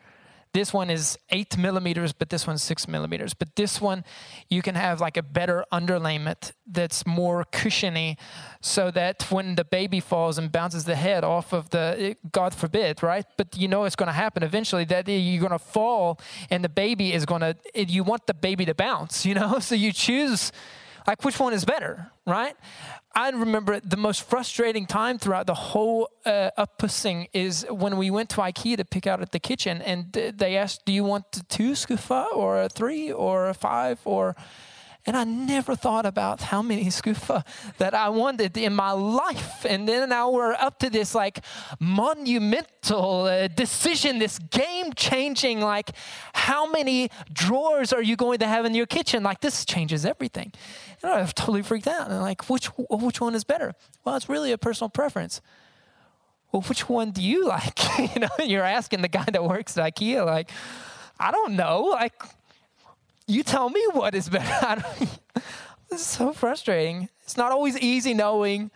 This 0.55 0.73
one 0.73 0.89
is 0.89 1.19
eight 1.31 1.59
millimeters, 1.59 2.13
but 2.13 2.31
this 2.31 2.47
one's 2.47 2.63
six 2.63 2.87
millimeters. 2.87 3.35
But 3.35 3.57
this 3.57 3.81
one, 3.81 4.05
you 4.49 4.63
can 4.63 4.77
have 4.77 5.01
like 5.01 5.17
a 5.17 5.23
better 5.23 5.65
underlayment 5.73 6.53
that's 6.65 7.05
more 7.05 7.45
cushiony 7.51 8.17
so 8.61 8.93
that 8.93 9.27
when 9.33 9.57
the 9.57 9.65
baby 9.65 9.99
falls 9.99 10.39
and 10.39 10.53
bounces 10.53 10.85
the 10.85 10.95
head 10.95 11.25
off 11.25 11.53
of 11.53 11.71
the, 11.71 12.15
God 12.31 12.55
forbid, 12.55 13.03
right? 13.03 13.27
But 13.37 13.57
you 13.57 13.67
know 13.67 13.83
it's 13.83 13.97
going 13.97 14.07
to 14.07 14.13
happen 14.13 14.45
eventually 14.45 14.85
that 14.85 15.09
you're 15.09 15.41
going 15.41 15.51
to 15.51 15.59
fall 15.59 16.21
and 16.51 16.63
the 16.63 16.69
baby 16.69 17.13
is 17.13 17.27
going 17.27 17.41
to, 17.41 17.57
you 17.75 18.05
want 18.05 18.29
the 18.29 18.35
baby 18.35 18.65
to 18.65 18.75
bounce, 18.77 19.27
you 19.27 19.35
know? 19.35 19.59
So 19.65 19.75
you 19.75 19.93
choose 19.93 20.53
like 21.07 21.25
which 21.25 21.39
one 21.39 21.53
is 21.53 21.65
better, 21.65 22.11
right? 22.27 22.57
I 23.15 23.31
remember 23.31 23.81
the 23.81 23.97
most 23.97 24.23
frustrating 24.23 24.87
time 24.87 25.19
throughout 25.19 25.47
the 25.47 25.55
whole 25.55 26.09
uh, 26.25 26.51
uppussing 26.59 27.29
is 27.33 27.67
when 27.71 27.97
we 27.97 28.11
went 28.11 28.31
to 28.31 28.37
IKEA 28.37 28.77
to 28.79 28.85
pick 28.85 29.07
out 29.07 29.21
at 29.21 29.33
the 29.33 29.39
kitchen, 29.39 29.83
and 29.83 30.13
they 30.13 30.57
asked, 30.57 30.85
"Do 30.85 30.93
you 30.93 31.05
want 31.05 31.49
two 31.49 31.73
skuffa 31.73 32.27
or 32.33 32.63
a 32.63 32.69
three 32.69 33.13
or 33.13 33.49
a 33.49 33.55
five 33.55 34.01
or?" 34.05 34.35
And 35.07 35.19
I 35.19 35.25
never 35.25 35.77
thought 35.77 36.07
about 36.07 36.41
how 36.41 36.63
many 36.63 36.87
skuffa 36.87 37.45
that 37.77 37.93
I 37.93 38.09
wanted 38.09 38.57
in 38.57 38.75
my 38.75 38.93
life. 38.93 39.67
And 39.67 39.87
then 39.87 40.09
now 40.09 40.31
we're 40.31 40.55
up 40.55 40.79
to 40.79 40.89
this 40.89 41.15
like 41.15 41.45
monumental 41.79 43.25
uh, 43.25 43.49
decision, 43.49 44.19
this 44.19 44.39
game 44.39 44.95
changing, 44.95 45.61
like 45.61 45.91
how 46.33 46.71
many 46.71 47.11
drawers 47.31 47.93
are 47.93 48.03
you 48.03 48.17
going 48.17 48.39
to 48.39 48.47
have 48.47 48.65
in 48.65 48.75
your 48.75 48.87
kitchen? 48.87 49.23
Like 49.23 49.41
this 49.41 49.67
changes 49.67 50.07
everything. 50.07 50.53
And 51.03 51.13
I 51.13 51.21
was 51.21 51.35
totally 51.35 51.63
freaked 51.63 51.89
out. 51.89 52.11
And 52.11 52.23
like, 52.23 52.49
which, 52.49 52.69
which 52.89 53.21
one 53.21 53.35
is 53.35 53.45
better? 53.45 53.75
Well, 54.05 54.17
it's 54.17 54.31
really 54.31 54.53
a 54.53 54.59
personal 54.59 54.89
preference. 54.89 55.43
Well, 56.51 56.63
which 56.63 56.89
one 56.89 57.11
do 57.11 57.21
you 57.21 57.47
like? 57.49 57.79
you 57.99 58.21
know, 58.21 58.29
you're 58.43 58.65
asking 58.65 59.03
the 59.03 59.09
guy 59.09 59.25
that 59.25 59.45
works 59.45 59.77
at 59.77 59.95
IKEA, 59.95 60.25
like, 60.25 60.51
I 61.21 61.31
don't 61.31 61.57
know. 61.57 61.83
Like, 61.83 62.23
you 63.27 63.43
tell 63.43 63.71
me 63.71 63.83
what 63.93 64.15
is 64.15 64.29
better. 64.29 64.85
this 65.91 66.01
is 66.01 66.07
so 66.07 66.33
frustrating. 66.33 67.09
It's 67.23 67.37
not 67.37 67.53
always 67.53 67.79
easy 67.79 68.15
knowing 68.15 68.71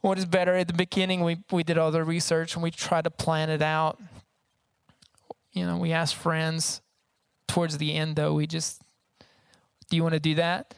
what 0.00 0.18
is 0.18 0.24
better. 0.24 0.54
At 0.54 0.68
the 0.68 0.74
beginning, 0.74 1.22
we, 1.22 1.38
we 1.50 1.62
did 1.62 1.78
all 1.78 1.90
the 1.90 2.04
research 2.04 2.54
and 2.54 2.62
we 2.62 2.70
tried 2.70 3.04
to 3.04 3.10
plan 3.10 3.50
it 3.50 3.62
out. 3.62 3.98
You 5.52 5.66
know, 5.66 5.76
we 5.76 5.92
asked 5.92 6.14
friends. 6.14 6.80
Towards 7.46 7.78
the 7.78 7.94
end, 7.94 8.16
though, 8.16 8.34
we 8.34 8.46
just, 8.46 8.82
do 9.88 9.96
you 9.96 10.02
want 10.02 10.12
to 10.12 10.20
do 10.20 10.34
that? 10.34 10.74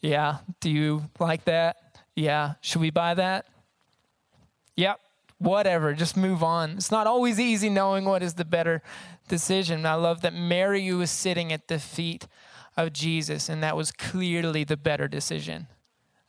Yeah. 0.00 0.38
Do 0.60 0.70
you 0.70 1.02
like 1.18 1.44
that? 1.46 1.98
Yeah. 2.14 2.54
Should 2.60 2.80
we 2.80 2.90
buy 2.90 3.14
that? 3.14 3.46
Yep. 4.76 5.00
Whatever. 5.38 5.92
Just 5.92 6.16
move 6.16 6.44
on. 6.44 6.72
It's 6.72 6.92
not 6.92 7.08
always 7.08 7.40
easy 7.40 7.68
knowing 7.68 8.04
what 8.04 8.22
is 8.22 8.34
the 8.34 8.44
better 8.44 8.80
decision. 9.28 9.86
I 9.86 9.94
love 9.94 10.20
that 10.22 10.34
Mary 10.34 10.92
was 10.92 11.10
sitting 11.10 11.52
at 11.52 11.68
the 11.68 11.78
feet 11.78 12.26
of 12.76 12.92
Jesus, 12.92 13.48
and 13.48 13.62
that 13.62 13.76
was 13.76 13.92
clearly 13.92 14.64
the 14.64 14.76
better 14.76 15.08
decision. 15.08 15.68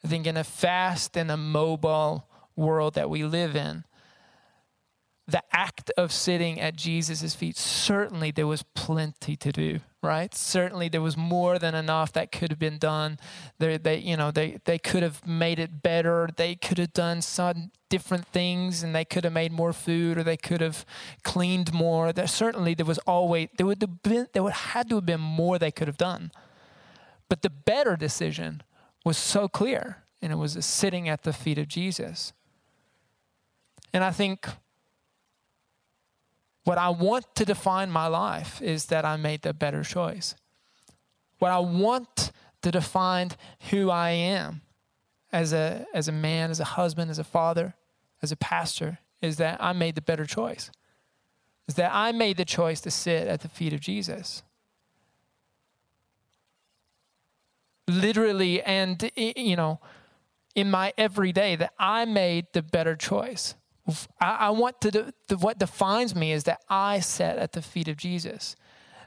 I 0.03 0.07
think 0.07 0.27
in 0.27 0.37
a 0.37 0.43
fast 0.43 1.17
and 1.17 1.31
a 1.31 1.37
mobile 1.37 2.27
world 2.55 2.93
that 2.93 3.09
we 3.09 3.23
live 3.23 3.55
in, 3.55 3.83
the 5.27 5.41
act 5.51 5.91
of 5.98 6.12
sitting 6.12 6.60
at 6.60 6.75
Jesus' 6.75 7.34
feet, 7.34 7.58
certainly 7.58 8.29
there 8.29 8.46
was 8.46 8.62
plenty 8.62 9.36
to 9.36 9.51
do, 9.51 9.79
right? 10.03 10.36
Certainly 10.36 10.89
there 10.89 11.01
was 11.01 11.17
more 11.17 11.58
than 11.58 11.74
enough 11.74 12.13
that 12.13 12.32
could 12.32 12.51
have 12.51 12.60
been 12.60 12.77
done. 12.77 13.17
They, 13.58 13.77
they, 13.77 13.98
you 13.98 14.17
know, 14.17 14.29
they, 14.29 14.60
they 14.65 14.77
could 14.77 15.01
have 15.01 15.25
made 15.25 15.58
it 15.58 15.82
better. 15.82 16.29
They 16.36 16.53
could 16.53 16.77
have 16.77 16.94
done 16.94 17.24
some 17.24 17.72
different 17.89 18.27
things 18.27 18.84
and 18.84 18.94
they 18.94 19.05
could 19.05 19.24
have 19.24 19.34
made 19.34 19.51
more 19.51 19.74
food 19.74 20.20
or 20.20 20.24
they 20.24 20.38
could 20.38 20.62
have 20.62 20.86
cleaned 21.24 21.74
more. 21.74 22.13
There, 22.13 22.27
certainly 22.27 22.75
there 22.75 22.86
was 22.86 23.00
always, 23.00 23.50
there 23.58 23.65
would 23.65 23.82
have 23.82 24.03
been, 24.03 24.27
there 24.34 24.44
would 24.44 24.53
had 24.53 24.89
to 24.89 24.96
have 24.96 25.08
been 25.08 25.22
more 25.22 25.58
they 25.58 25.72
could 25.72 25.88
have 25.88 25.98
done. 25.98 26.32
But 27.29 27.41
the 27.41 27.50
better 27.50 27.96
decision 27.96 28.62
was 29.03 29.17
so 29.17 29.48
clear 29.48 30.03
and 30.22 30.32
it 30.32 30.36
was 30.36 30.63
sitting 30.63 31.10
at 31.10 31.24
the 31.24 31.34
feet 31.34 31.58
of 31.58 31.67
Jesus. 31.67 32.32
And 33.91 34.03
I 34.03 34.12
think 34.12 34.48
what 36.65 36.77
I 36.77 36.89
want 36.89 37.34
to 37.36 37.45
define 37.45 37.89
my 37.89 38.07
life 38.07 38.62
is 38.62 38.88
that 38.88 39.05
I 39.05 39.15
made 39.15 39.41
the 39.43 39.53
better 39.53 39.84
choice. 39.84 40.36
What 41.39 41.51
I 41.51 41.60
want 41.60 42.31
to 42.62 42.72
define 42.72 43.31
who 43.69 43.89
I 43.89 44.10
am 44.10 44.62
as 45.31 45.53
a, 45.53 45.86
as 45.93 46.07
a 46.07 46.12
man, 46.12 46.51
as 46.51 46.60
a 46.60 46.65
husband, 46.65 47.10
as 47.10 47.19
a 47.19 47.24
father, 47.24 47.75
as 48.22 48.31
a 48.31 48.36
pastor 48.36 49.00
is 49.22 49.38
that 49.38 49.63
I 49.63 49.74
made 49.74 49.95
the 49.95 50.01
better 50.01 50.25
choice. 50.25 50.69
Is 51.67 51.75
that 51.75 51.91
I 51.93 52.12
made 52.12 52.38
the 52.38 52.45
choice 52.45 52.81
to 52.81 52.91
sit 52.91 53.27
at 53.27 53.41
the 53.41 53.48
feet 53.48 53.74
of 53.74 53.79
Jesus. 53.79 54.43
literally 57.88 58.62
and, 58.63 59.12
you 59.15 59.55
know, 59.55 59.79
in 60.55 60.72
my 60.72 60.93
everyday 60.98 61.55
that 61.55 61.74
I 61.77 62.05
made 62.05 62.48
the 62.53 62.62
better 62.62 62.95
choice. 62.95 63.55
I, 64.20 64.32
I 64.32 64.50
want 64.50 64.82
to, 64.82 65.13
what 65.39 65.60
defines 65.60 66.15
me 66.15 66.32
is 66.32 66.46
that 66.46 66.62
I 66.70 67.00
sat 67.00 67.38
at 67.38 67.51
the 67.54 67.62
feet 67.62 67.88
of 67.88 67.98
Jesus, 67.98 68.56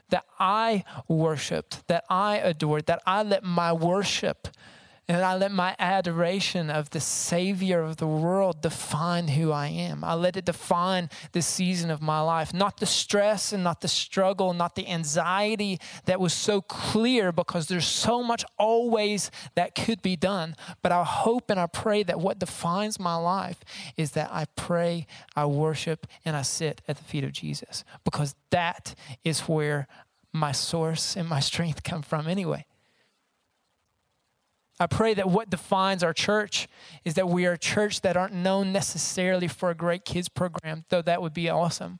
that 0.09 0.25
I 0.39 0.83
worshiped, 1.07 1.87
that 1.87 2.05
I 2.09 2.37
adored, 2.37 2.85
that 2.87 3.01
I 3.05 3.23
let 3.23 3.43
my 3.43 3.73
worship 3.73 4.47
and 5.09 5.25
I 5.25 5.35
let 5.35 5.51
my 5.51 5.75
adoration 5.79 6.69
of 6.69 6.91
the 6.91 6.99
Savior 6.99 7.81
of 7.81 7.97
the 7.97 8.05
world 8.05 8.61
define 8.61 9.29
who 9.29 9.51
I 9.51 9.65
am. 9.65 10.03
I 10.03 10.13
let 10.13 10.37
it 10.37 10.45
define 10.45 11.09
the 11.31 11.41
season 11.41 11.89
of 11.89 11.99
my 11.99 12.21
life, 12.21 12.53
not 12.53 12.77
the 12.77 12.85
stress 12.85 13.51
and 13.51 13.63
not 13.63 13.81
the 13.81 13.87
struggle, 13.87 14.53
not 14.53 14.75
the 14.75 14.87
anxiety 14.87 15.79
that 16.05 16.19
was 16.19 16.31
so 16.31 16.61
clear 16.61 17.31
because 17.31 17.67
there's 17.67 17.87
so 17.87 18.21
much 18.21 18.45
always 18.59 19.31
that 19.55 19.73
could 19.73 20.03
be 20.03 20.15
done. 20.15 20.55
But 20.83 20.91
I 20.91 21.03
hope 21.03 21.49
and 21.49 21.59
I 21.59 21.65
pray 21.65 22.03
that 22.03 22.19
what 22.19 22.37
defines 22.37 22.99
my 22.99 23.15
life 23.15 23.61
is 23.97 24.11
that 24.11 24.29
I 24.31 24.45
pray, 24.55 25.07
I 25.35 25.47
worship, 25.47 26.05
and 26.23 26.35
I 26.35 26.43
sit 26.43 26.83
at 26.87 26.97
the 26.97 27.03
feet 27.03 27.23
of 27.23 27.31
Jesus 27.31 27.83
because 28.03 28.35
that 28.51 28.93
is 29.23 29.39
where 29.41 29.87
my 30.31 30.51
source 30.51 31.17
and 31.17 31.27
my 31.27 31.39
strength 31.39 31.81
come 31.81 32.03
from 32.03 32.27
anyway. 32.27 32.67
I 34.79 34.87
pray 34.87 35.13
that 35.13 35.29
what 35.29 35.49
defines 35.49 36.03
our 36.03 36.13
church 36.13 36.67
is 37.03 37.15
that 37.15 37.27
we 37.27 37.45
are 37.45 37.53
a 37.53 37.57
church 37.57 38.01
that 38.01 38.15
aren't 38.15 38.33
known 38.33 38.71
necessarily 38.71 39.47
for 39.47 39.69
a 39.69 39.75
great 39.75 40.05
kids 40.05 40.29
program, 40.29 40.85
though 40.89 41.01
that 41.01 41.21
would 41.21 41.33
be 41.33 41.49
awesome. 41.49 41.99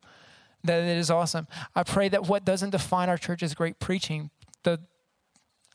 That 0.63 0.83
it 0.83 0.97
is 0.97 1.11
awesome. 1.11 1.47
I 1.75 1.83
pray 1.83 2.09
that 2.09 2.27
what 2.27 2.45
doesn't 2.45 2.69
define 2.69 3.09
our 3.09 3.17
church 3.17 3.43
is 3.43 3.53
great 3.53 3.79
preaching, 3.79 4.29
though 4.63 4.77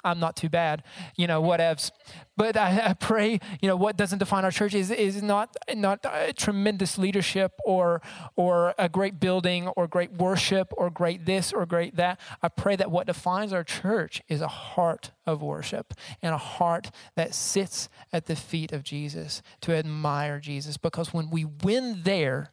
I'm 0.05 0.21
not 0.21 0.37
too 0.37 0.49
bad, 0.49 0.83
you 1.17 1.27
know, 1.27 1.43
whatevs. 1.43 1.91
But 2.37 2.57
I, 2.57 2.91
I, 2.91 2.93
pray, 2.95 3.39
you 3.61 3.69
know, 3.69 3.77
what 3.77 3.97
doesn't 3.97 4.19
define 4.19 4.45
our 4.45 4.51
church 4.51 4.75
is, 4.75 4.91
is 4.91 5.23
not, 5.23 5.57
not 5.75 6.05
tremendous 6.37 6.99
leadership 6.99 7.53
or, 7.65 8.03
or 8.37 8.75
a 8.79 8.89
great 8.89 9.21
building 9.21 9.69
or 9.69 9.87
great 9.87 10.13
worship 10.13 10.73
or 10.77 10.91
great 10.91 11.25
this 11.27 11.53
or 11.53 11.65
great 11.65 11.97
that. 11.97 12.21
I 12.43 12.49
pray 12.49 12.77
that 12.77 12.91
what 12.91 13.07
defines 13.07 13.53
our 13.53 13.65
church 13.65 14.21
is 14.29 14.41
a 14.41 14.49
heart 14.49 15.13
of 15.27 15.43
worship 15.43 15.95
and 16.23 16.35
a 16.35 16.39
heart 16.39 16.91
that 17.17 17.35
sits 17.35 17.89
at 18.13 18.27
the 18.27 18.37
feet 18.37 18.73
of 18.73 18.83
Jesus 18.83 19.43
to 19.63 19.73
admire 19.73 20.41
Jesus. 20.41 20.77
Because 20.77 21.15
when 21.15 21.31
we 21.31 21.45
win 21.45 22.03
there, 22.03 22.51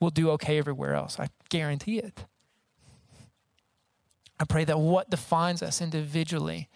we'll 0.00 0.10
do 0.10 0.30
okay 0.30 0.58
everywhere 0.58 0.94
else. 0.94 1.18
I 1.18 1.28
guarantee 1.48 1.98
it. 1.98 2.24
I 4.38 4.44
pray 4.44 4.64
that 4.64 4.78
what 4.78 5.10
defines 5.10 5.62
us 5.62 5.80
individually 5.80 6.68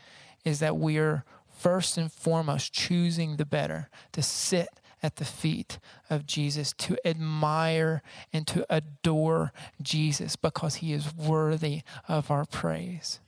is 0.44 0.60
that 0.60 0.76
we 0.76 0.98
are 0.98 1.24
first 1.60 1.98
and 1.98 2.10
foremost 2.10 2.72
choosing 2.72 3.36
the 3.36 3.44
better, 3.44 3.90
to 4.12 4.22
sit 4.22 4.68
at 5.02 5.16
the 5.16 5.24
feet 5.24 5.78
of 6.08 6.26
Jesus, 6.26 6.72
to 6.72 6.96
admire 7.06 8.02
and 8.32 8.46
to 8.46 8.66
adore 8.70 9.52
Jesus 9.80 10.36
because 10.36 10.76
he 10.76 10.92
is 10.92 11.14
worthy 11.14 11.82
of 12.08 12.30
our 12.30 12.46
praise. 12.46 13.20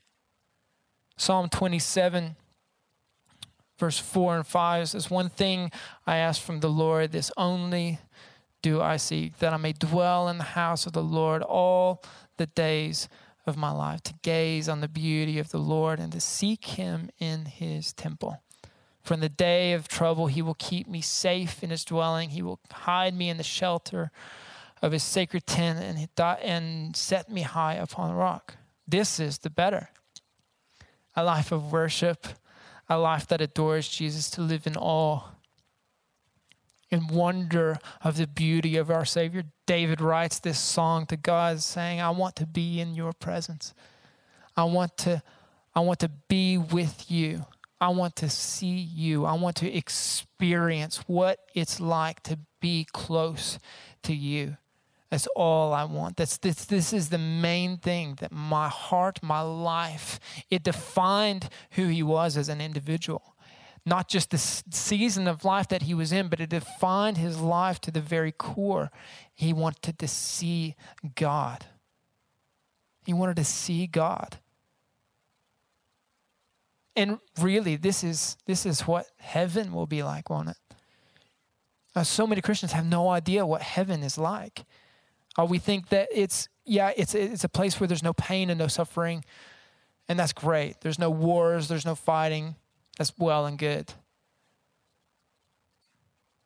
Psalm 1.17 1.49
27, 1.49 2.37
verse 3.79 3.99
4 3.99 4.37
and 4.37 4.47
5 4.47 4.89
says, 4.89 5.11
One 5.11 5.29
thing 5.29 5.71
I 6.07 6.17
ask 6.17 6.41
from 6.41 6.61
the 6.61 6.71
Lord, 6.71 7.13
this 7.13 7.31
only 7.37 7.99
do 8.63 8.81
I 8.81 8.97
seek, 8.97 9.39
that 9.39 9.53
I 9.53 9.57
may 9.57 9.73
dwell 9.73 10.29
in 10.29 10.39
the 10.39 10.45
house 10.45 10.87
of 10.87 10.93
the 10.93 11.03
Lord 11.03 11.43
all 11.43 12.03
the 12.39 12.47
days 12.47 13.09
of 13.47 13.57
my 13.57 13.71
life, 13.71 14.03
to 14.03 14.15
gaze 14.23 14.69
on 14.69 14.81
the 14.81 14.89
beauty 14.89 15.39
of 15.39 15.51
the 15.51 15.59
Lord 15.59 15.99
and 15.99 16.13
to 16.13 16.21
seek 16.21 16.65
him 16.65 17.11
in 17.19 17.47
his 17.47 17.93
temple. 17.93 18.43
For 19.03 19.15
in 19.15 19.21
the 19.21 19.29
day 19.29 19.73
of 19.73 19.89
trouble, 19.89 20.29
he 20.29 20.43
will 20.43 20.55
keep 20.55 20.87
me 20.87 21.01
safe 21.01 21.63
in 21.63 21.71
his 21.71 21.85
dwelling. 21.85 22.31
He 22.31 22.43
will 22.43 22.61
hide 22.71 23.15
me 23.15 23.29
in 23.29 23.37
the 23.37 23.43
shelter 23.43 24.13
of 24.81 24.93
his 24.93 25.03
sacred 25.03 25.47
tent 25.47 25.79
and, 25.81 26.09
and 26.43 26.97
set 26.97 27.29
me 27.29 27.43
high 27.43 27.75
upon 27.75 28.11
a 28.11 28.15
rock. 28.15 28.57
This 28.87 29.19
is 29.19 29.39
the 29.39 29.51
better. 29.51 29.91
A 31.17 31.25
life 31.25 31.51
of 31.51 31.73
worship, 31.73 32.27
a 32.89 32.99
life 32.99 33.27
that 33.29 33.41
adores 33.41 33.89
Jesus, 33.89 34.31
to 34.31 34.41
live 34.41 34.67
in 34.67 34.77
awe 34.77 35.23
in 36.93 37.09
wonder 37.09 37.79
of 38.03 38.19
the 38.19 38.27
beauty 38.27 38.77
of 38.77 38.91
our 38.91 39.07
Savior. 39.07 39.45
David 39.67 40.01
writes 40.01 40.39
this 40.39 40.61
song 40.61 41.07
to 41.07 41.17
God 41.17 41.61
saying, 41.61 42.01
I 42.01 42.11
want 42.11 42.37
to 42.37 42.47
be 42.47 42.81
in 42.81 42.95
your 42.95 43.15
presence. 43.15 43.73
I 44.55 44.65
want 44.65 44.99
to, 44.99 45.23
I 45.75 45.81
want 45.81 46.01
to 46.01 46.11
be 46.29 46.59
with 46.59 47.11
you. 47.11 47.47
I 47.81 47.89
want 47.89 48.15
to 48.17 48.29
see 48.29 48.77
you. 48.77 49.25
I 49.25 49.33
want 49.33 49.57
to 49.57 49.75
experience 49.75 50.99
what 51.09 51.41
it's 51.55 51.81
like 51.81 52.23
to 52.25 52.39
be 52.61 52.87
close 52.93 53.59
to 54.03 54.15
you. 54.15 54.59
That's 55.11 55.27
all 55.35 55.73
I 55.73 55.85
want. 55.85 56.17
That's 56.17 56.39
this 56.39 56.65
this 56.65 56.93
is 56.93 57.09
the 57.09 57.19
main 57.19 57.77
thing 57.77 58.17
that 58.21 58.33
my 58.33 58.69
heart, 58.69 59.19
my 59.23 59.43
life, 59.43 60.21
it 60.49 60.63
defined 60.63 61.51
who 61.73 61.89
he 61.89 62.03
was 62.03 62.37
as 62.37 62.49
an 62.49 62.61
individual 62.61 63.32
not 63.85 64.09
just 64.09 64.31
the 64.31 64.39
season 64.39 65.27
of 65.27 65.45
life 65.45 65.69
that 65.69 65.83
he 65.83 65.95
was 65.95 66.13
in, 66.13 66.29
but 66.29 66.41
it 66.41 66.51
defined 66.51 67.17
his 67.17 67.41
life 67.41 67.81
to 67.81 67.91
the 67.91 68.01
very 68.01 68.33
core. 68.33 68.91
He 69.35 69.53
wanted 69.53 69.99
to 69.99 70.09
see 70.09 70.77
God. 71.17 71.67
He 73.05 73.13
wanted 73.13 73.37
to 73.37 73.45
see 73.45 73.87
God. 73.87 74.39
And 76.95 77.19
really, 77.41 77.77
this 77.77 78.05
is, 78.05 78.37
this 78.47 78.67
is 78.67 78.83
what 78.83 79.07
heaven 79.19 79.73
will 79.73 79.87
be 79.87 80.03
like, 80.03 80.31
won't 80.31 80.51
it? 80.51 80.57
Uh, 81.95 82.05
so 82.05 82.27
many 82.27 82.41
Christians 82.41 82.73
have 82.73 82.87
no 82.87 83.09
idea 83.09 83.45
what 83.45 83.63
heaven 83.63 84.03
is 84.03 84.17
like. 84.17 84.65
Uh, 85.39 85.45
we 85.45 85.59
think 85.59 85.89
that 85.89 86.09
it's, 86.13 86.49
yeah, 86.65 86.93
it's, 86.97 87.15
it's 87.15 87.45
a 87.45 87.49
place 87.49 87.81
where 87.81 87.89
there's 87.89 88.03
no 88.03 88.13
pain 88.13 88.51
and 88.51 88.59
no 88.59 88.69
suffering, 88.69 89.25
and 90.09 90.19
that's 90.19 90.33
great. 90.33 90.81
There's 90.83 90.99
no 90.99 91.11
wars, 91.11 91.69
there's 91.69 91.87
no 91.87 91.95
fighting, 91.95 92.57
that's 92.99 93.13
well 93.19 93.47
and 93.47 93.59
good. 93.59 93.95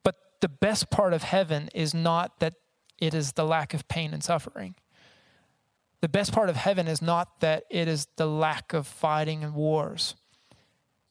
But 0.02 0.16
the 0.40 0.48
best 0.48 0.90
part 0.90 1.12
of 1.12 1.22
heaven 1.22 1.68
is 1.74 1.94
not 1.94 2.40
that 2.40 2.54
it 2.98 3.14
is 3.14 3.32
the 3.32 3.44
lack 3.44 3.74
of 3.74 3.88
pain 3.88 4.14
and 4.14 4.22
suffering. 4.22 4.74
The 6.00 6.08
best 6.08 6.32
part 6.32 6.48
of 6.48 6.56
heaven 6.56 6.86
is 6.86 7.02
not 7.02 7.40
that 7.40 7.64
it 7.70 7.88
is 7.88 8.06
the 8.16 8.26
lack 8.26 8.72
of 8.72 8.86
fighting 8.86 9.42
and 9.42 9.54
wars. 9.54 10.14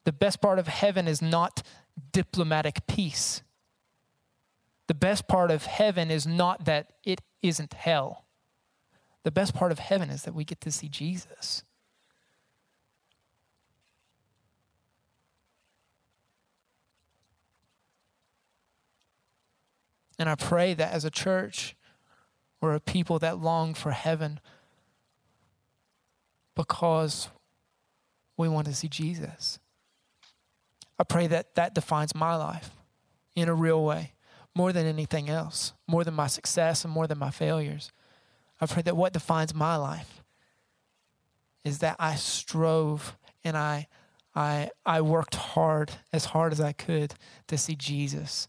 The 0.06 0.14
best 0.14 0.42
part 0.42 0.60
of 0.60 0.68
heaven 0.68 1.08
is 1.08 1.22
not 1.22 1.64
diplomatic 2.12 2.88
peace. 2.88 3.42
The 4.88 4.94
best 4.94 5.28
part 5.28 5.52
of 5.52 5.66
heaven 5.66 6.12
is 6.12 6.28
not 6.28 6.66
that 6.66 6.94
it 7.04 7.22
isn't 7.42 7.74
hell. 7.74 8.26
The 9.24 9.32
best 9.32 9.56
part 9.56 9.72
of 9.72 9.80
heaven 9.80 10.10
is 10.10 10.24
that 10.24 10.36
we 10.36 10.46
get 10.46 10.62
to 10.62 10.72
see 10.72 10.88
Jesus. 10.88 11.64
And 20.18 20.30
I 20.30 20.36
pray 20.36 20.74
that 20.74 20.94
as 20.94 21.06
a 21.06 21.12
church, 21.12 21.76
we're 22.62 22.76
a 22.76 22.80
people 22.80 23.20
that 23.20 23.40
long 23.40 23.74
for 23.74 23.92
heaven 23.92 24.40
because 26.56 27.30
we 28.38 28.48
want 28.48 28.68
to 28.68 28.74
see 28.74 28.88
Jesus. 28.88 29.60
I 30.98 31.04
pray 31.04 31.28
that 31.28 31.56
that 31.56 31.76
defines 31.76 32.16
my 32.16 32.36
life 32.36 32.72
in 33.36 33.50
a 33.50 33.54
real 33.54 33.84
way, 33.84 34.14
more 34.56 34.72
than 34.72 34.86
anything 34.86 35.30
else, 35.30 35.74
more 35.88 36.04
than 36.06 36.14
my 36.14 36.28
success 36.28 36.86
and 36.86 36.94
more 36.94 37.08
than 37.08 37.18
my 37.18 37.32
failures. 37.32 37.92
I 38.62 38.66
pray 38.66 38.82
that 38.84 38.96
what 38.96 39.12
defines 39.12 39.54
my 39.54 39.76
life 39.76 40.24
is 41.66 41.80
that 41.80 41.98
I 42.00 42.16
strove 42.16 43.18
and 43.44 43.58
I, 43.58 43.88
I, 44.34 44.70
I 44.86 45.02
worked 45.02 45.36
hard, 45.36 45.92
as 46.14 46.26
hard 46.26 46.54
as 46.54 46.62
I 46.62 46.72
could, 46.72 47.16
to 47.48 47.58
see 47.58 47.76
Jesus 47.76 48.48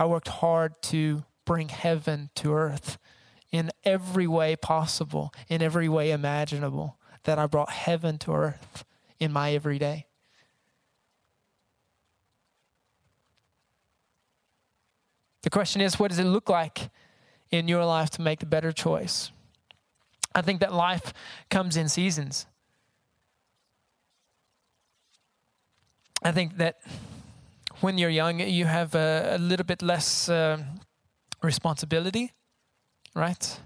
I 0.00 0.06
worked 0.06 0.28
hard 0.28 0.80
to 0.84 1.24
bring 1.44 1.68
heaven 1.68 2.30
to 2.36 2.54
earth 2.54 2.96
in 3.52 3.70
every 3.84 4.26
way 4.26 4.56
possible, 4.56 5.30
in 5.46 5.60
every 5.60 5.90
way 5.90 6.10
imaginable, 6.10 6.96
that 7.24 7.38
I 7.38 7.44
brought 7.44 7.68
heaven 7.68 8.16
to 8.20 8.32
earth 8.32 8.86
in 9.18 9.30
my 9.30 9.52
everyday. 9.52 10.06
The 15.42 15.50
question 15.50 15.82
is, 15.82 15.98
what 15.98 16.08
does 16.08 16.18
it 16.18 16.24
look 16.24 16.48
like 16.48 16.88
in 17.50 17.68
your 17.68 17.84
life 17.84 18.08
to 18.12 18.22
make 18.22 18.40
the 18.40 18.46
better 18.46 18.72
choice? 18.72 19.30
I 20.34 20.40
think 20.40 20.60
that 20.60 20.72
life 20.72 21.12
comes 21.50 21.76
in 21.76 21.90
seasons. 21.90 22.46
I 26.22 26.32
think 26.32 26.56
that 26.56 26.80
when 27.80 27.98
you're 27.98 28.10
young, 28.10 28.40
you 28.40 28.66
have 28.66 28.94
a, 28.94 29.36
a 29.36 29.38
little 29.38 29.64
bit 29.64 29.82
less 29.82 30.28
uh, 30.28 30.58
responsibility, 31.42 32.32
right? 33.14 33.60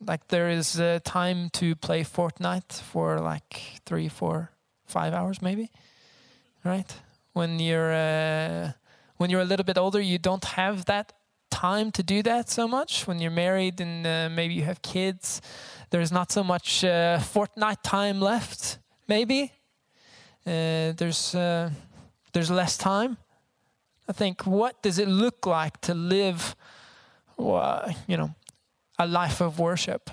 Like 0.00 0.28
there 0.28 0.48
is 0.48 0.80
uh, 0.80 1.00
time 1.04 1.50
to 1.50 1.74
play 1.76 2.02
Fortnite 2.02 2.80
for 2.80 3.18
like 3.18 3.80
three, 3.84 4.08
four, 4.08 4.50
five 4.86 5.12
hours 5.12 5.42
maybe, 5.42 5.70
right? 6.64 6.90
When 7.32 7.58
you're 7.58 7.92
uh, 7.92 8.72
when 9.18 9.30
you're 9.30 9.42
a 9.42 9.44
little 9.44 9.64
bit 9.64 9.76
older, 9.76 10.00
you 10.00 10.18
don't 10.18 10.44
have 10.44 10.86
that 10.86 11.12
time 11.50 11.92
to 11.92 12.02
do 12.02 12.22
that 12.22 12.48
so 12.48 12.66
much. 12.66 13.06
When 13.06 13.18
you're 13.18 13.30
married 13.30 13.80
and 13.80 14.06
uh, 14.06 14.30
maybe 14.34 14.54
you 14.54 14.62
have 14.62 14.80
kids, 14.80 15.42
there's 15.90 16.10
not 16.10 16.32
so 16.32 16.42
much 16.42 16.82
uh, 16.82 17.18
Fortnite 17.18 17.82
time 17.82 18.20
left. 18.20 18.78
Maybe 19.06 19.52
uh, 20.46 20.92
there's 20.96 21.34
uh, 21.34 21.70
there's 22.32 22.50
less 22.50 22.78
time. 22.78 23.18
I 24.10 24.12
think, 24.12 24.44
what 24.44 24.82
does 24.82 24.98
it 24.98 25.06
look 25.06 25.46
like 25.46 25.80
to 25.82 25.94
live, 25.94 26.56
uh, 27.38 27.92
you 28.08 28.16
know, 28.16 28.34
a 28.98 29.06
life 29.06 29.40
of 29.40 29.60
worship? 29.60 30.10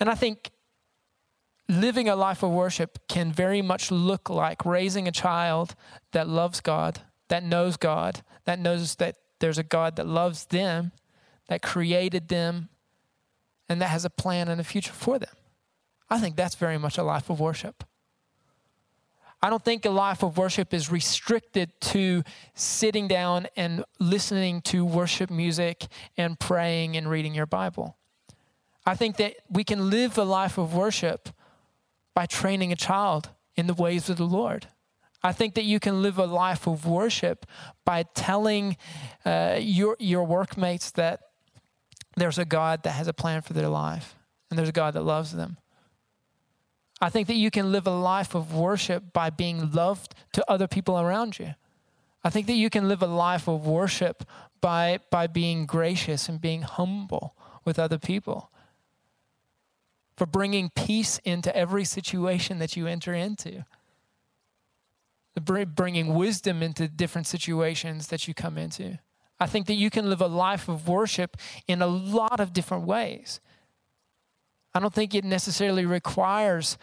And 0.00 0.10
I 0.10 0.16
think 0.16 0.50
living 1.68 2.08
a 2.08 2.16
life 2.16 2.42
of 2.42 2.50
worship 2.50 3.06
can 3.06 3.30
very 3.30 3.62
much 3.62 3.92
look 3.92 4.28
like 4.28 4.66
raising 4.66 5.06
a 5.06 5.12
child 5.12 5.76
that 6.10 6.26
loves 6.26 6.60
God, 6.60 7.02
that 7.28 7.44
knows 7.44 7.76
God, 7.76 8.22
that 8.44 8.58
knows 8.58 8.96
that 8.96 9.14
there's 9.38 9.58
a 9.58 9.62
God 9.62 9.94
that 9.94 10.08
loves 10.08 10.46
them, 10.46 10.90
that 11.46 11.62
created 11.62 12.26
them, 12.26 12.68
and 13.68 13.80
that 13.80 13.90
has 13.90 14.04
a 14.04 14.10
plan 14.10 14.48
and 14.48 14.60
a 14.60 14.64
future 14.64 14.92
for 14.92 15.20
them. 15.20 15.36
I 16.10 16.18
think 16.18 16.34
that's 16.34 16.56
very 16.56 16.78
much 16.78 16.98
a 16.98 17.04
life 17.04 17.30
of 17.30 17.38
worship. 17.38 17.84
I 19.42 19.50
don't 19.50 19.64
think 19.64 19.84
a 19.84 19.90
life 19.90 20.22
of 20.22 20.38
worship 20.38 20.72
is 20.72 20.90
restricted 20.90 21.70
to 21.82 22.22
sitting 22.54 23.06
down 23.06 23.46
and 23.56 23.84
listening 23.98 24.62
to 24.62 24.84
worship 24.84 25.30
music 25.30 25.86
and 26.16 26.38
praying 26.38 26.96
and 26.96 27.08
reading 27.08 27.34
your 27.34 27.46
Bible. 27.46 27.96
I 28.86 28.94
think 28.94 29.16
that 29.16 29.36
we 29.50 29.64
can 29.64 29.90
live 29.90 30.16
a 30.16 30.24
life 30.24 30.58
of 30.58 30.74
worship 30.74 31.28
by 32.14 32.26
training 32.26 32.72
a 32.72 32.76
child 32.76 33.30
in 33.56 33.66
the 33.66 33.74
ways 33.74 34.08
of 34.08 34.16
the 34.16 34.24
Lord. 34.24 34.68
I 35.22 35.32
think 35.32 35.54
that 35.54 35.64
you 35.64 35.80
can 35.80 36.02
live 36.02 36.18
a 36.18 36.26
life 36.26 36.66
of 36.66 36.86
worship 36.86 37.46
by 37.84 38.04
telling 38.14 38.76
uh, 39.24 39.58
your, 39.60 39.96
your 39.98 40.24
workmates 40.24 40.92
that 40.92 41.20
there's 42.16 42.38
a 42.38 42.44
God 42.44 42.84
that 42.84 42.92
has 42.92 43.08
a 43.08 43.12
plan 43.12 43.42
for 43.42 43.52
their 43.52 43.68
life 43.68 44.14
and 44.50 44.58
there's 44.58 44.68
a 44.68 44.72
God 44.72 44.94
that 44.94 45.02
loves 45.02 45.32
them. 45.32 45.58
I 47.00 47.10
think 47.10 47.28
that 47.28 47.34
you 47.34 47.50
can 47.50 47.72
live 47.72 47.86
a 47.86 47.90
life 47.90 48.34
of 48.34 48.54
worship 48.54 49.12
by 49.12 49.30
being 49.30 49.70
loved 49.72 50.14
to 50.32 50.50
other 50.50 50.66
people 50.66 50.98
around 50.98 51.38
you. 51.38 51.54
I 52.24 52.30
think 52.30 52.46
that 52.46 52.54
you 52.54 52.70
can 52.70 52.88
live 52.88 53.02
a 53.02 53.06
life 53.06 53.46
of 53.48 53.66
worship 53.66 54.24
by, 54.60 55.00
by 55.10 55.26
being 55.26 55.66
gracious 55.66 56.28
and 56.28 56.40
being 56.40 56.62
humble 56.62 57.36
with 57.64 57.78
other 57.78 57.98
people 57.98 58.50
for 60.16 60.26
bringing 60.26 60.70
peace 60.70 61.20
into 61.24 61.54
every 61.54 61.84
situation 61.84 62.58
that 62.58 62.74
you 62.74 62.86
enter 62.86 63.12
into, 63.12 63.64
bringing 65.74 66.14
wisdom 66.14 66.62
into 66.62 66.88
different 66.88 67.26
situations 67.26 68.06
that 68.08 68.26
you 68.26 68.32
come 68.32 68.56
into. 68.56 68.98
I 69.38 69.46
think 69.46 69.66
that 69.66 69.74
you 69.74 69.90
can 69.90 70.08
live 70.08 70.22
a 70.22 70.26
life 70.26 70.68
of 70.68 70.88
worship 70.88 71.36
in 71.68 71.82
a 71.82 71.86
lot 71.86 72.40
of 72.40 72.54
different 72.54 72.84
ways. 72.84 73.40
I 74.76 74.78
don't 74.78 74.92
think 74.92 75.14
it 75.14 75.24
necessarily 75.24 75.86
requires 75.86 76.76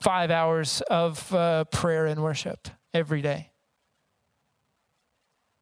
five 0.00 0.30
hours 0.30 0.80
of 0.88 1.34
uh, 1.34 1.64
prayer 1.64 2.06
and 2.06 2.22
worship 2.22 2.68
every 2.94 3.20
day. 3.20 3.50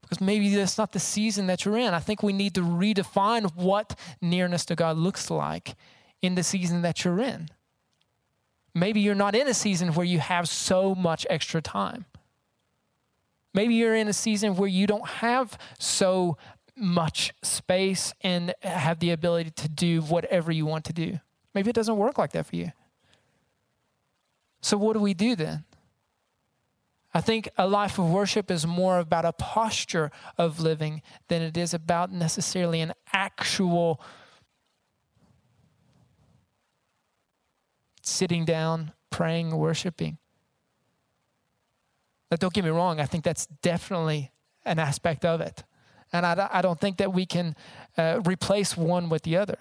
Because 0.03 0.21
maybe 0.21 0.55
that's 0.55 0.79
not 0.79 0.93
the 0.93 1.01
season 1.01 1.49
that 1.49 1.65
you're 1.65 1.77
in. 1.77 1.95
I 1.95 1.99
think 1.99 2.23
we 2.23 2.33
need 2.33 2.55
to 2.55 2.61
redefine 2.61 3.55
what 3.57 3.99
nearness 4.23 4.65
to 4.67 4.77
God 4.77 4.97
looks 4.97 5.33
like 5.33 5.75
in 6.23 6.37
the 6.37 6.45
season 6.45 6.83
that 6.83 7.05
you're 7.05 7.21
in. 7.21 7.49
Maybe 8.73 9.01
you're 9.01 9.17
not 9.17 9.35
in 9.35 9.49
a 9.49 9.55
season 9.55 9.95
where 9.95 10.07
you 10.07 10.21
have 10.21 10.49
so 10.49 10.95
much 10.95 11.27
extra 11.29 11.61
time. 11.61 12.05
Maybe 13.53 13.75
you're 13.75 13.97
in 13.97 14.07
a 14.07 14.13
season 14.13 14.55
where 14.55 14.69
you 14.69 14.87
don't 14.87 15.09
have 15.09 15.59
so 15.81 16.39
much 16.79 17.33
space 17.43 18.15
and 18.23 18.55
have 18.63 19.01
the 19.01 19.11
ability 19.11 19.51
to 19.51 19.69
do 19.69 20.01
whatever 20.03 20.53
you 20.53 20.67
want 20.67 20.85
to 20.87 20.93
do. 20.93 21.19
Maybe 21.55 21.71
it 21.71 21.75
doesn't 21.75 21.97
work 21.97 22.19
like 22.19 22.33
that 22.33 22.47
for 22.47 22.57
you. 22.57 22.73
So, 24.61 24.77
what 24.77 24.95
do 24.95 25.01
we 25.01 25.15
do 25.15 25.37
then? 25.37 25.65
I 27.15 27.21
think 27.21 27.49
a 27.57 27.67
life 27.67 27.99
of 27.99 28.11
worship 28.11 28.51
is 28.51 28.67
more 28.67 28.99
about 28.99 29.25
a 29.25 29.33
posture 29.33 30.11
of 30.37 30.61
living 30.61 31.03
than 31.29 31.43
it 31.43 31.57
is 31.57 31.73
about 31.73 32.13
necessarily 32.13 32.81
an 32.81 32.93
actual 33.13 34.01
sitting 38.03 38.45
down, 38.45 38.93
praying, 39.11 39.57
worshiping. 39.57 40.19
But 42.31 42.41
don't 42.41 42.53
get 42.53 42.65
me 42.65 42.71
wrong, 42.71 43.01
I 43.01 43.07
think 43.07 43.25
that's 43.25 43.47
definitely 43.63 44.31
an 44.65 44.79
aspect 44.79 45.25
of 45.25 45.41
it. 45.41 45.65
And 46.13 46.25
I, 46.25 46.49
I 46.53 46.63
don't 46.63 46.81
think 46.81 46.97
that 46.99 47.13
we 47.13 47.27
can 47.27 47.55
uh, 47.97 48.21
replace 48.25 48.77
one 48.77 49.09
with 49.09 49.23
the 49.23 49.37
other. 49.37 49.59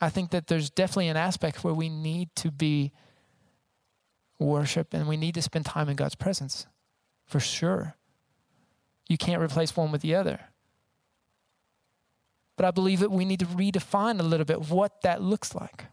I 0.00 0.08
think 0.10 0.30
that 0.30 0.46
there's 0.46 0.70
definitely 0.70 1.08
an 1.08 1.16
aspect 1.16 1.64
where 1.64 1.74
we 1.74 1.88
need 1.88 2.34
to 2.36 2.50
be 2.50 2.92
worship 4.38 4.92
and 4.92 5.08
we 5.08 5.16
need 5.16 5.34
to 5.34 5.42
spend 5.42 5.64
time 5.64 5.88
in 5.88 5.96
God's 5.96 6.14
presence 6.14 6.66
for 7.26 7.40
sure. 7.40 7.96
You 9.08 9.16
can't 9.16 9.42
replace 9.42 9.76
one 9.76 9.92
with 9.92 10.02
the 10.02 10.14
other. 10.14 10.40
But 12.56 12.66
I 12.66 12.70
believe 12.70 13.00
that 13.00 13.10
we 13.10 13.24
need 13.24 13.40
to 13.40 13.46
redefine 13.46 14.18
a 14.18 14.22
little 14.22 14.46
bit 14.46 14.68
what 14.70 15.02
that 15.02 15.22
looks 15.22 15.54
like. 15.54 15.86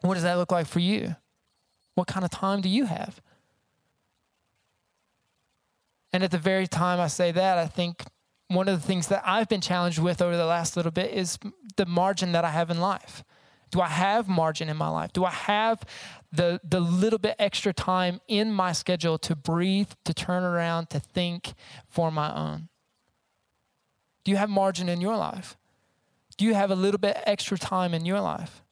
What 0.00 0.14
does 0.14 0.22
that 0.24 0.36
look 0.36 0.52
like 0.52 0.66
for 0.66 0.80
you? 0.80 1.16
What 1.94 2.06
kind 2.06 2.24
of 2.24 2.30
time 2.30 2.60
do 2.60 2.68
you 2.68 2.86
have? 2.86 3.20
And 6.12 6.24
at 6.24 6.30
the 6.30 6.38
very 6.38 6.66
time 6.66 6.98
I 6.98 7.06
say 7.06 7.30
that, 7.32 7.58
I 7.58 7.66
think 7.66 8.04
one 8.50 8.68
of 8.68 8.80
the 8.80 8.86
things 8.86 9.06
that 9.06 9.22
I've 9.24 9.48
been 9.48 9.60
challenged 9.60 10.00
with 10.00 10.20
over 10.20 10.36
the 10.36 10.44
last 10.44 10.76
little 10.76 10.90
bit 10.90 11.12
is 11.12 11.38
the 11.76 11.86
margin 11.86 12.32
that 12.32 12.44
I 12.44 12.50
have 12.50 12.68
in 12.68 12.80
life. 12.80 13.22
Do 13.70 13.80
I 13.80 13.86
have 13.86 14.28
margin 14.28 14.68
in 14.68 14.76
my 14.76 14.88
life? 14.88 15.12
Do 15.12 15.24
I 15.24 15.30
have 15.30 15.84
the, 16.32 16.60
the 16.68 16.80
little 16.80 17.20
bit 17.20 17.36
extra 17.38 17.72
time 17.72 18.20
in 18.26 18.50
my 18.50 18.72
schedule 18.72 19.18
to 19.18 19.36
breathe, 19.36 19.90
to 20.04 20.12
turn 20.12 20.42
around, 20.42 20.90
to 20.90 20.98
think 20.98 21.54
for 21.88 22.10
my 22.10 22.34
own? 22.36 22.68
Do 24.24 24.32
you 24.32 24.36
have 24.36 24.50
margin 24.50 24.88
in 24.88 25.00
your 25.00 25.16
life? 25.16 25.56
Do 26.36 26.44
you 26.44 26.54
have 26.54 26.72
a 26.72 26.74
little 26.74 26.98
bit 26.98 27.18
extra 27.26 27.56
time 27.56 27.94
in 27.94 28.04
your 28.04 28.20
life? 28.20 28.64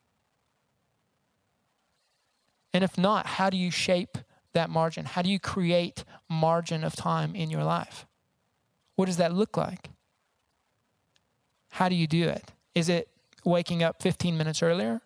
And 2.74 2.82
if 2.82 2.98
not, 2.98 3.26
how 3.26 3.48
do 3.48 3.56
you 3.56 3.70
shape 3.70 4.18
that 4.54 4.70
margin? 4.70 5.04
How 5.04 5.22
do 5.22 5.30
you 5.30 5.38
create 5.38 6.02
margin 6.28 6.82
of 6.82 6.96
time 6.96 7.36
in 7.36 7.48
your 7.48 7.62
life? 7.62 8.07
What 8.98 9.04
does 9.04 9.18
that 9.18 9.32
look 9.32 9.56
like? 9.56 9.90
How 11.70 11.88
do 11.88 11.94
you 11.94 12.08
do 12.08 12.24
it? 12.24 12.50
Is 12.74 12.88
it 12.88 13.08
waking 13.44 13.80
up 13.80 14.02
15 14.02 14.36
minutes 14.36 14.60
earlier? 14.60 15.00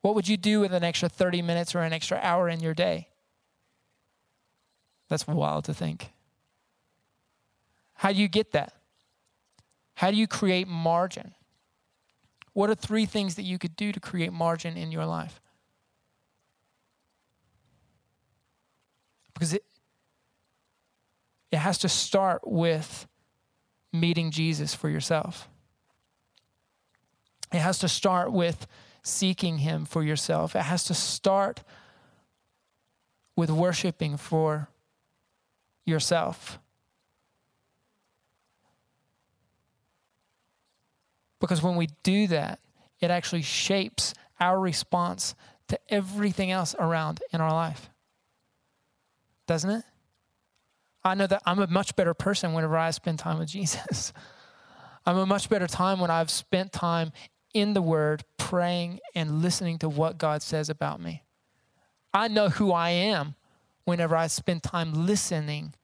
What 0.00 0.14
would 0.14 0.26
you 0.26 0.38
do 0.38 0.60
with 0.60 0.72
an 0.72 0.82
extra 0.82 1.10
30 1.10 1.42
minutes 1.42 1.74
or 1.74 1.80
an 1.80 1.92
extra 1.92 2.18
hour 2.22 2.48
in 2.48 2.60
your 2.60 2.72
day? 2.72 3.08
That's 5.10 5.26
wild 5.26 5.66
to 5.66 5.74
think. 5.74 6.12
How 7.96 8.10
do 8.10 8.18
you 8.18 8.26
get 8.26 8.52
that? 8.52 8.72
How 9.96 10.10
do 10.10 10.16
you 10.16 10.26
create 10.26 10.66
margin? 10.66 11.34
What 12.54 12.70
are 12.70 12.74
three 12.74 13.04
things 13.04 13.34
that 13.34 13.42
you 13.42 13.58
could 13.58 13.76
do 13.76 13.92
to 13.92 14.00
create 14.00 14.32
margin 14.32 14.78
in 14.78 14.90
your 14.90 15.04
life? 15.04 15.42
Because 19.34 19.52
it, 19.52 19.64
it 21.54 21.58
has 21.58 21.78
to 21.78 21.88
start 21.88 22.42
with 22.44 23.06
meeting 23.92 24.32
Jesus 24.32 24.74
for 24.74 24.88
yourself. 24.88 25.48
It 27.52 27.60
has 27.60 27.78
to 27.78 27.88
start 27.88 28.32
with 28.32 28.66
seeking 29.04 29.58
Him 29.58 29.84
for 29.84 30.02
yourself. 30.02 30.56
It 30.56 30.62
has 30.62 30.82
to 30.86 30.94
start 30.94 31.62
with 33.36 33.50
worshiping 33.50 34.16
for 34.16 34.68
yourself. 35.86 36.58
Because 41.40 41.62
when 41.62 41.76
we 41.76 41.86
do 42.02 42.26
that, 42.26 42.58
it 42.98 43.12
actually 43.12 43.42
shapes 43.42 44.12
our 44.40 44.58
response 44.58 45.36
to 45.68 45.78
everything 45.88 46.50
else 46.50 46.74
around 46.78 47.22
in 47.32 47.40
our 47.40 47.52
life 47.52 47.90
doesn't 49.46 49.70
it? 49.70 49.84
I 51.04 51.14
know 51.14 51.26
that 51.26 51.42
I'm 51.44 51.58
a 51.58 51.66
much 51.66 51.94
better 51.96 52.14
person 52.14 52.52
whenever 52.54 52.76
I 52.76 52.90
spend 52.90 53.18
time 53.18 53.38
with 53.38 53.48
Jesus. 53.48 54.12
I'm 55.06 55.18
a 55.18 55.26
much 55.26 55.50
better 55.50 55.66
time 55.66 56.00
when 56.00 56.10
I've 56.10 56.30
spent 56.30 56.72
time 56.72 57.12
in 57.52 57.74
the 57.74 57.82
Word, 57.82 58.24
praying 58.38 59.00
and 59.14 59.42
listening 59.42 59.78
to 59.78 59.88
what 59.88 60.18
God 60.18 60.42
says 60.42 60.70
about 60.70 61.00
me. 61.00 61.22
I 62.12 62.28
know 62.28 62.48
who 62.48 62.72
I 62.72 62.90
am 62.90 63.34
whenever 63.84 64.16
I 64.16 64.28
spend 64.28 64.62
time 64.62 65.06
listening, 65.06 65.74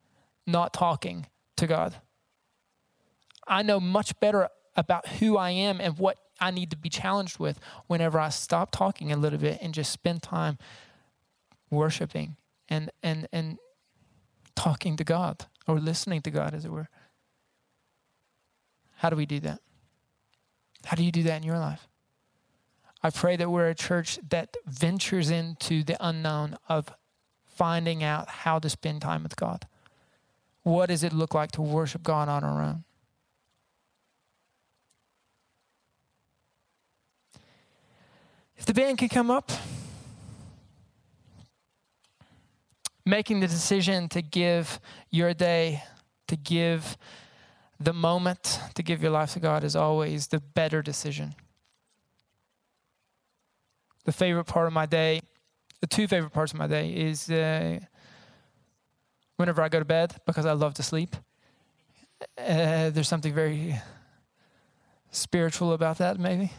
not 0.47 0.73
talking 0.73 1.27
to 1.57 1.67
God. 1.67 1.97
I 3.47 3.63
know 3.63 3.79
much 3.79 4.19
better 4.21 4.49
about 4.77 5.07
who 5.07 5.37
I 5.37 5.51
am 5.51 5.81
and 5.81 5.99
what 5.99 6.17
I 6.41 6.51
need 6.51 6.71
to 6.71 6.77
be 6.77 6.89
challenged 6.89 7.39
with 7.39 7.61
whenever 7.87 8.19
I 8.19 8.31
stop 8.31 8.71
talking 8.71 9.13
a 9.13 9.17
little 9.17 9.39
bit 9.39 9.59
and 9.61 9.75
just 9.75 9.93
spend 9.93 10.23
time 10.23 10.57
worshiping 11.71 12.37
and 12.69 12.91
and 13.03 13.29
and 13.33 13.59
talking 14.61 14.95
to 14.95 15.05
God 15.05 15.47
or 15.67 15.81
listening 15.81 16.21
to 16.21 16.31
God 16.31 16.53
as 16.53 16.67
it 16.67 16.71
were. 16.71 16.91
How 18.97 19.09
do 19.09 19.17
we 19.17 19.25
do 19.25 19.41
that? 19.41 19.61
How 20.85 20.97
do 20.97 21.03
you 21.03 21.11
do 21.11 21.23
that 21.23 21.39
in 21.39 21.43
your 21.45 21.59
life? 21.59 21.89
I 23.03 23.09
pray 23.09 23.37
that 23.37 23.51
we're 23.51 23.71
a 23.71 23.75
church 23.75 24.19
that 24.29 24.59
ventures 24.67 25.31
into 25.31 25.83
the 25.83 25.97
unknown 25.99 26.59
of 26.69 26.93
finding 27.47 28.05
out 28.05 28.29
how 28.29 28.59
to 28.59 28.69
spend 28.69 29.01
time 29.01 29.23
with 29.23 29.35
God. 29.35 29.67
What 30.63 30.91
does 30.91 31.03
it 31.03 31.15
look 31.15 31.33
like 31.33 31.53
to 31.53 31.63
worship 31.63 32.03
God 32.03 32.29
on 32.29 32.45
our 32.45 32.63
own? 32.63 32.85
If 38.59 38.67
the 38.67 38.75
band 38.75 38.99
could 38.99 39.09
come 39.09 39.31
up, 39.31 39.51
making 43.11 43.41
the 43.41 43.49
decision 43.49 44.09
to 44.09 44.23
give 44.23 44.81
your 45.11 45.35
day, 45.35 45.83
to 46.29 46.37
give 46.37 46.97
the 47.81 47.93
moment, 47.93 48.61
to 48.75 48.83
give 48.83 49.03
your 49.03 49.11
life 49.11 49.33
to 49.33 49.41
God 49.41 49.65
is 49.65 49.75
always 49.75 50.29
the 50.29 50.39
better 50.39 50.81
decision. 50.81 51.35
The 54.05 54.13
favorite 54.13 54.45
part 54.45 54.67
of 54.69 54.73
my 54.73 54.87
day, 54.87 55.23
the 55.81 55.87
two 55.87 56.07
favorite 56.07 56.31
parts 56.31 56.53
of 56.53 56.59
my 56.59 56.69
day 56.69 56.91
is 56.91 57.29
uh, 57.29 57.81
whenever 59.37 59.61
I 59.61 59.69
go 59.69 59.81
to 59.81 59.85
bed 59.85 60.15
because 60.25 60.47
I 60.47 60.53
love 60.53 60.75
to 60.75 60.83
sleep. 60.83 61.17
Uh, 62.39 62.91
there's 62.91 63.09
something 63.09 63.35
very 63.35 63.77
spiritual 65.11 65.73
about 65.73 65.99
that, 65.99 66.19
maybe. 66.19 66.53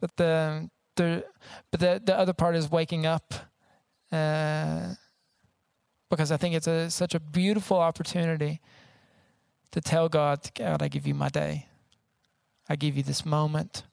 But 0.00 0.16
the 0.16 0.70
the 0.96 1.24
but 1.70 1.80
the 1.80 2.00
the 2.04 2.16
other 2.16 2.32
part 2.32 2.54
is 2.56 2.70
waking 2.70 3.04
up, 3.04 3.34
uh, 4.12 4.94
because 6.10 6.32
I 6.32 6.36
think 6.36 6.54
it's 6.54 6.66
a 6.66 6.90
such 6.90 7.14
a 7.14 7.20
beautiful 7.20 7.78
opportunity 7.78 8.60
to 9.70 9.80
tell 9.80 10.08
God, 10.08 10.50
God, 10.54 10.82
I 10.82 10.88
give 10.88 11.06
you 11.06 11.14
my 11.14 11.28
day, 11.28 11.66
I 12.68 12.76
give 12.76 12.96
you 12.96 13.02
this 13.02 13.26
moment, 13.26 13.84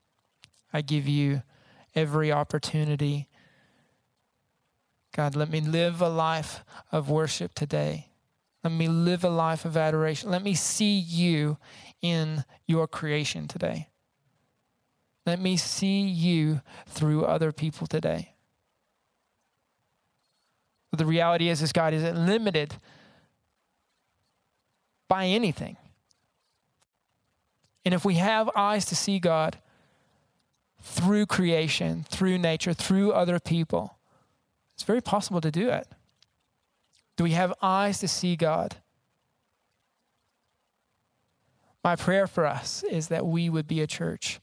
I 0.73 0.81
give 0.81 1.07
you 1.07 1.43
every 1.93 2.31
opportunity. 2.31 3.27
God, 5.15 5.35
let 5.35 5.49
me 5.49 5.61
live 5.61 6.01
a 6.01 6.09
life 6.09 6.63
of 6.91 7.09
worship 7.09 7.53
today. 7.53 8.09
Let 8.63 8.73
me 8.73 8.87
live 8.87 9.23
a 9.23 9.29
life 9.29 9.63
of 9.63 9.77
adoration. 9.77 10.29
Let 10.29 10.43
me 10.43 10.55
see 10.55 10.97
you 10.97 11.57
in 12.01 12.43
your 12.67 12.87
creation 12.87 13.47
today. 13.47 13.89
Let 15.25 15.39
me 15.39 15.55
see 15.57 16.01
you 16.01 16.61
through 16.87 17.25
other 17.25 17.51
people 17.51 17.87
today. 17.87 18.34
But 20.95 21.03
the 21.03 21.09
reality 21.09 21.49
is, 21.49 21.59
this 21.59 21.73
God 21.73 21.93
isn't 21.93 22.25
limited 22.25 22.75
by 25.09 25.25
anything. 25.25 25.75
And 27.83 27.93
if 27.93 28.05
we 28.05 28.13
have 28.13 28.49
eyes 28.55 28.85
to 28.85 28.95
see 28.95 29.19
God 29.19 29.57
through 30.81 31.25
creation, 31.25 32.05
through 32.07 32.37
nature, 32.37 32.71
through 32.71 33.11
other 33.11 33.41
people, 33.41 33.97
it's 34.73 34.83
very 34.83 35.01
possible 35.01 35.41
to 35.41 35.51
do 35.51 35.67
it. 35.67 35.85
Do 37.17 37.25
we 37.25 37.31
have 37.31 37.53
eyes 37.61 37.99
to 37.99 38.07
see 38.07 38.37
God? 38.37 38.77
My 41.83 41.97
prayer 41.97 42.25
for 42.25 42.45
us 42.45 42.83
is 42.83 43.09
that 43.09 43.25
we 43.25 43.49
would 43.49 43.67
be 43.67 43.81
a 43.81 43.87
church 43.87 44.39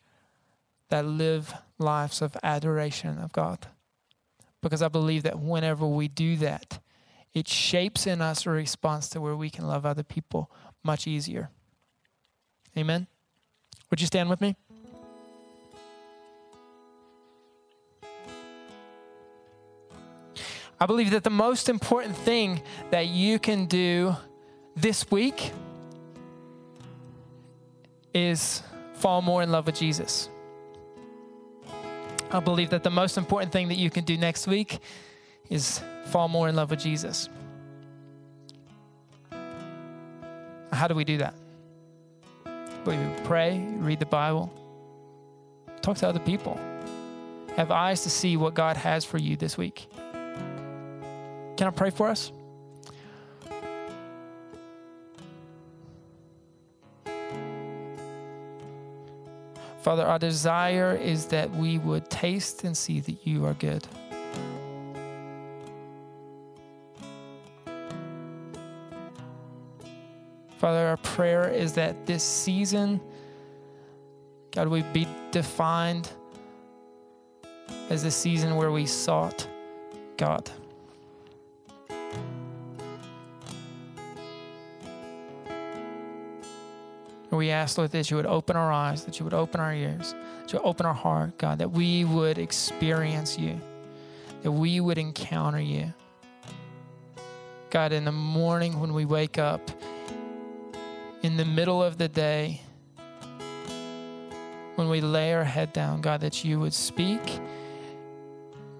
that 0.91 1.07
live 1.07 1.55
lives 1.79 2.21
of 2.21 2.37
adoration 2.43 3.19
of 3.19 3.33
God. 3.33 3.69
Because 4.62 4.81
I 4.81 4.88
believe 4.88 5.25
that 5.25 5.38
whenever 5.38 5.87
we 5.87 6.09
do 6.09 6.37
that, 6.37 6.79
it 7.35 7.48
shapes 7.48 8.07
in 8.07 8.22
us 8.22 8.46
a 8.46 8.51
response 8.51 9.09
to 9.11 9.20
where 9.20 9.37
we 9.37 9.51
can 9.51 9.66
love 9.66 9.85
other 9.85 10.03
people 10.03 10.51
much 10.85 11.07
easier. 11.07 11.51
Amen. 12.77 13.07
Would 13.90 14.01
you 14.01 14.07
stand 14.07 14.31
with 14.31 14.40
me? 14.40 14.57
I 20.81 20.87
believe 20.87 21.11
that 21.11 21.22
the 21.22 21.31
most 21.31 21.68
important 21.68 22.16
thing 22.16 22.62
that 22.90 23.07
you 23.07 23.38
can 23.38 23.66
do 23.66 24.16
this 24.75 25.09
week 25.11 25.53
is 28.12 28.62
fall 28.94 29.22
more 29.22 29.42
in 29.42 29.53
love 29.53 29.66
with 29.66 29.77
Jesus. 29.77 30.29
I 32.33 32.40
believe 32.40 32.71
that 32.71 32.83
the 32.83 32.90
most 32.90 33.18
important 33.18 33.53
thing 33.53 33.68
that 33.68 33.77
you 33.77 33.90
can 33.90 34.05
do 34.05 34.16
next 34.16 34.47
week 34.47 34.79
is 35.51 35.81
fall 36.07 36.29
more 36.29 36.49
in 36.49 36.57
love 36.57 36.71
with 36.71 36.81
Jesus. 36.81 37.29
How 40.73 40.88
do 40.88 40.95
we 40.95 41.05
do 41.05 41.18
that? 41.18 41.35
We 42.87 42.99
pray, 43.25 43.64
read 43.79 44.01
the 44.01 44.07
Bible, 44.07 44.51
talk 45.83 45.99
to 45.99 46.09
other 46.09 46.18
people, 46.21 46.59
have 47.55 47.71
eyes 47.71 48.03
to 48.05 48.11
see 48.11 48.37
what 48.37 48.55
God 48.55 48.77
has 48.79 49.05
for 49.05 49.18
you 49.18 49.37
this 49.37 49.59
week. 49.59 49.87
Can 51.57 51.66
I 51.66 51.71
pray 51.71 51.90
for 51.90 52.09
us? 52.09 52.33
Father, 59.83 60.07
our 60.07 60.18
desire 60.18 60.95
is 60.95 61.27
that 61.27 61.51
we 61.51 61.79
would 61.79 62.09
taste 62.09 62.62
and 62.62 62.77
see 62.77 63.01
that 63.01 63.27
you 63.27 63.45
are 63.45 63.55
good. 63.55 63.85
Father, 70.59 70.87
our 70.87 70.97
prayer 70.99 71.51
is 71.51 71.73
that 71.73 72.07
this 72.07 72.23
season, 72.23 73.01
God, 74.53 74.68
we 74.68 74.83
be 74.83 75.09
defined 75.33 76.09
as 77.90 78.05
the 78.05 78.11
season 78.12 78.55
where 78.55 78.71
we 78.71 78.87
sought 78.87 79.49
God. 80.16 80.49
And 87.33 87.38
we 87.38 87.49
ask, 87.49 87.79
Lord, 87.79 87.92
that 87.92 88.11
you 88.11 88.18
would 88.18 88.27
open 88.27 88.57
our 88.57 88.71
eyes, 88.71 89.07
that 89.07 89.18
you 89.18 89.25
would 89.25 89.33
open 89.33 89.59
our 89.59 89.73
ears, 89.73 90.14
that 90.42 90.53
you 90.53 90.59
would 90.59 90.68
open 90.68 90.85
our 90.85 90.92
heart, 90.92 91.38
God, 91.38 91.61
that 91.61 91.71
we 91.71 92.05
would 92.05 92.37
experience 92.37 93.38
you, 93.38 93.59
that 94.42 94.53
we 94.53 94.81
would 94.81 94.99
encounter 94.99 95.59
you. 95.59 95.95
God, 97.71 97.92
in 97.92 98.05
the 98.05 98.12
morning 98.12 98.79
when 98.81 98.92
we 98.92 99.07
wake 99.07 99.38
up, 99.38 99.71
in 101.23 101.38
the 101.38 101.47
middle 101.47 101.83
of 101.83 101.97
the 101.97 102.07
day, 102.07 102.61
when 104.75 104.90
we 104.90 105.01
lay 105.01 105.33
our 105.33 105.45
head 105.45 105.73
down, 105.73 106.03
God, 106.03 106.21
that 106.21 106.45
you 106.45 106.61
would 106.61 106.75
speak, 106.75 107.40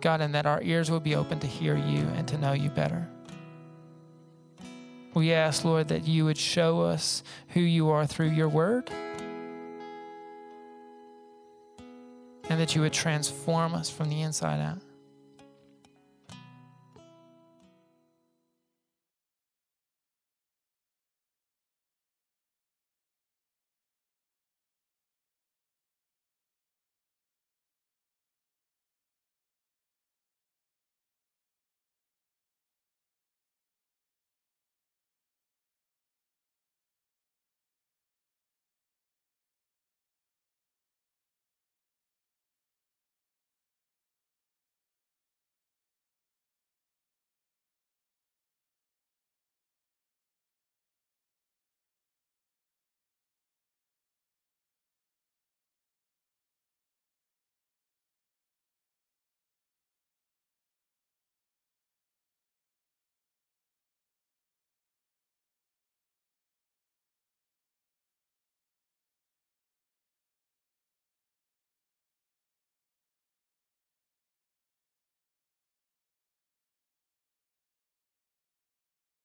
God, 0.03 0.21
and 0.21 0.35
that 0.35 0.45
our 0.45 0.63
ears 0.63 0.91
would 0.91 1.03
be 1.03 1.15
open 1.15 1.41
to 1.41 1.47
hear 1.47 1.75
you 1.75 2.03
and 2.17 2.29
to 2.29 2.37
know 2.37 2.53
you 2.53 2.69
better. 2.69 3.09
We 5.15 5.33
ask, 5.33 5.65
Lord, 5.65 5.89
that 5.89 6.07
you 6.09 6.25
would 6.25 6.39
show 6.39 6.83
us 6.83 7.23
who 7.49 7.61
you 7.61 7.91
are 7.91 8.07
through 8.07 8.31
your 8.31 8.49
word 8.49 8.91
and 12.49 12.61
that 12.61 12.75
you 12.75 12.81
would 12.83 12.93
transform 12.93 13.75
us 13.75 13.91
from 13.91 14.09
the 14.09 14.23
inside 14.23 14.61
out. 14.61 14.79